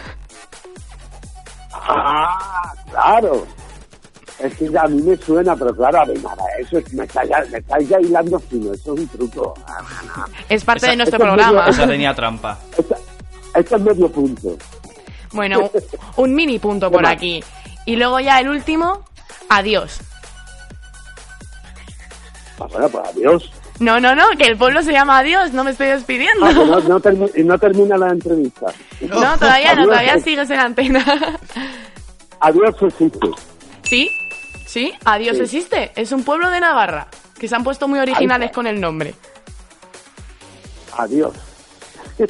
Ah, 1.71 2.73
claro. 2.89 3.45
Es 4.39 4.54
que 4.58 4.65
a 4.78 4.84
mí 4.88 5.01
me 5.01 5.15
suena, 5.15 5.56
pero 5.56 5.73
claro, 5.75 6.01
a 6.01 6.06
ver, 6.06 6.21
nada, 6.21 6.43
eso 6.60 6.78
es, 6.78 6.93
me 6.93 7.06
estáis 7.06 7.30
me 7.51 7.58
estáis 7.60 7.88
ya 7.88 7.99
hilando 8.01 8.38
fino, 8.39 8.73
eso 8.73 8.93
es 8.93 8.99
un 8.99 9.08
truco. 9.08 9.54
Ah. 9.65 10.25
Es 10.49 10.63
parte 10.65 10.86
Esa- 10.86 10.91
de 10.91 10.97
nuestro 10.97 11.19
programa. 11.19 11.51
medio- 11.62 11.67
Esa 11.71 11.88
tenía 11.88 12.13
trampa. 12.13 12.60
Esto, 12.78 12.95
esto 13.56 13.75
es 13.78 13.82
medio 13.82 14.12
punto. 14.12 14.58
Bueno, 15.32 15.69
un 16.17 16.36
mini 16.36 16.60
punto 16.60 16.91
por 16.91 17.01
más? 17.04 17.13
aquí. 17.13 17.41
Y 17.86 17.95
luego 17.95 18.19
ya 18.19 18.39
el 18.39 18.49
último, 18.49 19.06
adiós. 19.49 19.99
Ah, 22.59 22.67
bueno, 22.71 22.89
pues 22.89 23.03
adiós. 23.09 23.51
No, 23.79 23.99
no, 23.99 24.15
no, 24.15 24.23
que 24.37 24.45
el 24.45 24.57
pueblo 24.57 24.81
se 24.81 24.93
llama 24.93 25.17
Adiós, 25.19 25.51
no 25.51 25.63
me 25.65 25.71
estoy 25.71 25.87
despidiendo. 25.87 26.45
Ah, 26.45 26.51
no, 26.53 26.79
no, 26.79 26.99
termi- 27.01 27.31
y 27.35 27.43
no 27.43 27.57
termina 27.59 27.97
la 27.97 28.09
entrevista. 28.09 28.67
No, 29.01 29.37
todavía 29.39 29.75
no, 29.75 29.85
todavía 29.85 30.17
sigues 30.19 30.49
en 30.49 30.59
antena. 30.59 31.03
Adiós 32.39 32.75
existe. 32.81 33.27
¿Sí? 33.83 34.09
¿Sí? 34.67 34.93
Adiós 35.03 35.37
Sí. 35.37 35.43
existe. 35.43 35.91
Es 35.95 36.11
un 36.13 36.23
pueblo 36.23 36.49
de 36.49 36.59
Navarra, 36.61 37.07
que 37.37 37.47
se 37.47 37.55
han 37.55 37.63
puesto 37.63 37.87
muy 37.87 37.99
originales 37.99 38.51
con 38.51 38.67
el 38.67 38.79
nombre. 38.79 39.13
Adiós. 40.97 41.33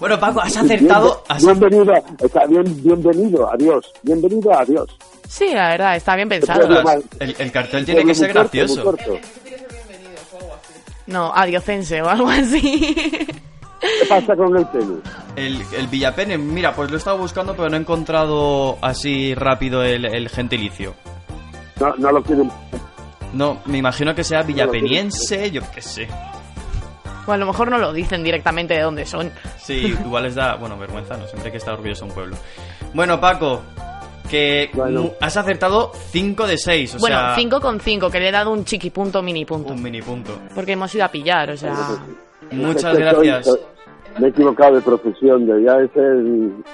Bueno, 0.00 0.18
Paco, 0.18 0.40
has 0.40 0.56
acertado. 0.56 1.22
has- 1.28 1.44
Bienvenido, 1.44 1.94
está 2.18 2.46
bien, 2.46 2.64
bienvenido, 2.82 3.48
adiós. 3.50 3.92
Bienvenido, 4.02 4.52
adiós. 4.52 4.88
Sí, 5.28 5.46
la 5.54 5.68
verdad, 5.68 5.94
está 5.94 6.16
bien 6.16 6.28
pensado. 6.28 6.82
El, 7.20 7.36
el 7.38 7.52
cartel 7.52 7.84
tiene 7.84 8.04
que 8.04 8.12
ser 8.14 8.32
gracioso. 8.32 8.82
corto. 8.82 9.16
No, 11.06 11.32
adiocense 11.34 12.00
o 12.02 12.08
algo 12.08 12.28
así. 12.28 12.94
¿Qué 13.80 14.06
pasa 14.08 14.34
con 14.34 14.56
el 14.56 14.66
tenis? 14.68 14.98
El, 15.36 15.62
el 15.76 15.86
Villapene, 15.88 16.38
mira, 16.38 16.74
pues 16.74 16.90
lo 16.90 16.96
he 16.96 16.98
estado 16.98 17.18
buscando, 17.18 17.54
pero 17.54 17.68
no 17.68 17.76
he 17.76 17.80
encontrado 17.80 18.78
así 18.80 19.34
rápido 19.34 19.82
el, 19.82 20.06
el 20.06 20.28
gentilicio. 20.30 20.94
No, 21.78 21.94
no 21.98 22.12
lo 22.12 22.22
quieren. 22.22 22.50
No, 23.34 23.60
me 23.66 23.78
imagino 23.78 24.14
que 24.14 24.24
sea 24.24 24.42
villapeniense, 24.42 25.50
yo 25.50 25.60
qué 25.74 25.82
sé. 25.82 26.08
O 27.26 27.32
a 27.32 27.36
lo 27.36 27.46
mejor 27.46 27.70
no 27.70 27.78
lo 27.78 27.92
dicen 27.92 28.22
directamente 28.22 28.74
de 28.74 28.80
dónde 28.82 29.06
son. 29.06 29.30
Sí, 29.58 29.94
igual 30.04 30.24
les 30.24 30.34
da, 30.34 30.54
bueno, 30.56 30.78
vergüenza, 30.78 31.16
no, 31.16 31.26
siempre 31.26 31.46
hay 31.46 31.52
que 31.52 31.58
estar 31.58 31.74
orgulloso 31.74 32.04
de 32.04 32.10
un 32.10 32.14
pueblo. 32.14 32.36
Bueno, 32.92 33.20
Paco, 33.20 33.62
que 34.34 34.70
Bueno. 34.72 35.12
has 35.20 35.36
acertado 35.36 35.92
5 36.10 36.46
de 36.48 36.58
6, 36.58 36.96
o 36.96 36.98
bueno, 36.98 37.16
sea, 37.16 37.36
5 37.36 37.60
con 37.60 37.78
5, 37.78 38.10
que 38.10 38.18
le 38.18 38.28
he 38.30 38.32
dado 38.32 38.50
un 38.50 38.64
chiquipunto, 38.64 39.22
mini 39.22 39.44
punto. 39.44 39.72
un 39.74 39.80
mini 39.80 40.02
punto. 40.02 40.36
Porque 40.56 40.72
hemos 40.72 40.92
ido 40.92 41.04
a 41.04 41.08
pillar, 41.08 41.50
o 41.50 41.56
sea... 41.56 41.72
Muchas 42.50 42.92
Es 42.94 42.98
que 43.04 43.10
soy- 43.14 43.26
gracias. 43.28 43.58
Me 44.18 44.26
he 44.26 44.30
equivocado 44.30 44.74
de 44.76 44.80
profesión, 44.82 45.46
debería 45.46 45.74
de 45.74 45.88
ser 45.88 46.16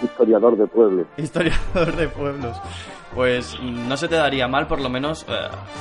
historiador 0.02 0.56
de 0.56 0.66
pueblos. 0.66 1.06
Historiador 1.16 1.96
de 1.96 2.08
pueblos. 2.08 2.56
Pues 3.14 3.58
no 3.60 3.96
se 3.96 4.06
te 4.06 4.14
daría 4.14 4.46
mal, 4.46 4.68
por 4.68 4.80
lo 4.80 4.88
menos, 4.88 5.26
eh, 5.28 5.32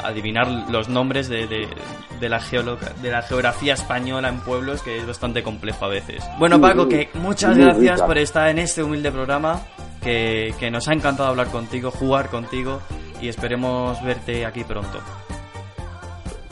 adivinar 0.04 0.48
los 0.72 0.90
nombres 0.90 1.30
de, 1.30 1.46
de- 1.48 1.68
de 2.20 2.28
la 2.30 2.40
de 3.02 3.12
la 3.12 3.22
geografía 3.22 3.74
española 3.76 4.30
en 4.30 4.40
pueblos, 4.40 4.82
que 4.82 4.98
es 4.98 5.06
bastante 5.08 5.44
complejo 5.44 5.86
a 5.86 5.90
veces. 5.90 6.24
Bueno, 6.40 6.60
Paco, 6.60 6.88
que 6.88 7.10
muchas 7.14 7.56
gracias 7.56 8.02
por 8.02 8.18
estar 8.18 8.50
en 8.50 8.58
este 8.60 8.82
humilde 8.84 9.12
programa, 9.12 9.62
que, 10.02 10.54
que 10.60 10.72
nos 10.72 10.88
ha 10.88 10.94
encantado 10.94 11.30
hablar 11.30 11.48
contigo, 11.48 11.92
jugar 11.92 12.30
contigo, 12.30 12.80
y 13.22 13.28
esperemos 13.30 14.04
verte 14.04 14.46
aquí 14.46 14.64
pronto. 14.64 14.98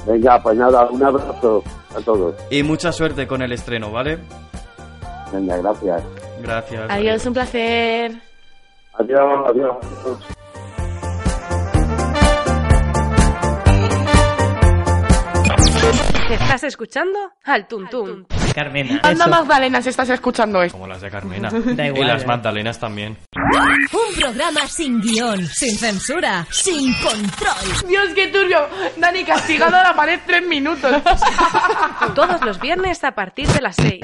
Venga, 0.05 0.41
pues 0.41 0.57
nada, 0.57 0.87
un 0.89 1.03
abrazo 1.03 1.63
a 1.97 2.01
todos. 2.01 2.35
Y 2.51 2.63
mucha 2.63 2.91
suerte 2.91 3.27
con 3.27 3.41
el 3.41 3.51
estreno, 3.51 3.91
¿vale? 3.91 4.19
Venga, 5.31 5.57
gracias. 5.57 6.03
Gracias. 6.41 6.89
Adiós, 6.89 7.25
un 7.25 7.33
placer. 7.33 8.11
Adiós, 8.93 9.49
adiós. 9.49 9.77
¿Estás 16.29 16.63
escuchando? 16.65 17.17
Al 17.43 17.67
Tuntún. 17.67 18.27
Carmena. 18.53 18.99
Anda 19.03 19.25
eso. 19.25 19.29
Magdalena, 19.29 19.81
si 19.81 19.89
estás 19.89 20.09
escuchando 20.09 20.61
esto. 20.61 20.77
Como 20.77 20.87
las 20.87 21.01
de 21.01 21.09
Carmena. 21.11 21.49
Da 21.75 21.85
igual, 21.85 22.03
y 22.03 22.07
las 22.07 22.23
eh. 22.23 22.27
Magdalenas 22.27 22.79
también. 22.79 23.17
Un 23.35 24.19
programa 24.19 24.61
sin 24.67 24.99
guion, 24.99 25.45
sin 25.45 25.77
censura, 25.77 26.45
sin 26.49 26.93
control. 26.95 27.87
Dios, 27.87 28.09
qué 28.15 28.27
turbio. 28.27 28.67
Dani, 28.97 29.23
castigado 29.23 29.75
a 29.77 29.83
la 29.83 29.95
pared 29.95 30.19
tres 30.25 30.45
minutos. 30.47 30.91
Todos 32.15 32.41
los 32.43 32.59
viernes 32.59 33.03
a 33.03 33.11
partir 33.11 33.47
de 33.47 33.61
las 33.61 33.75
6. 33.75 34.01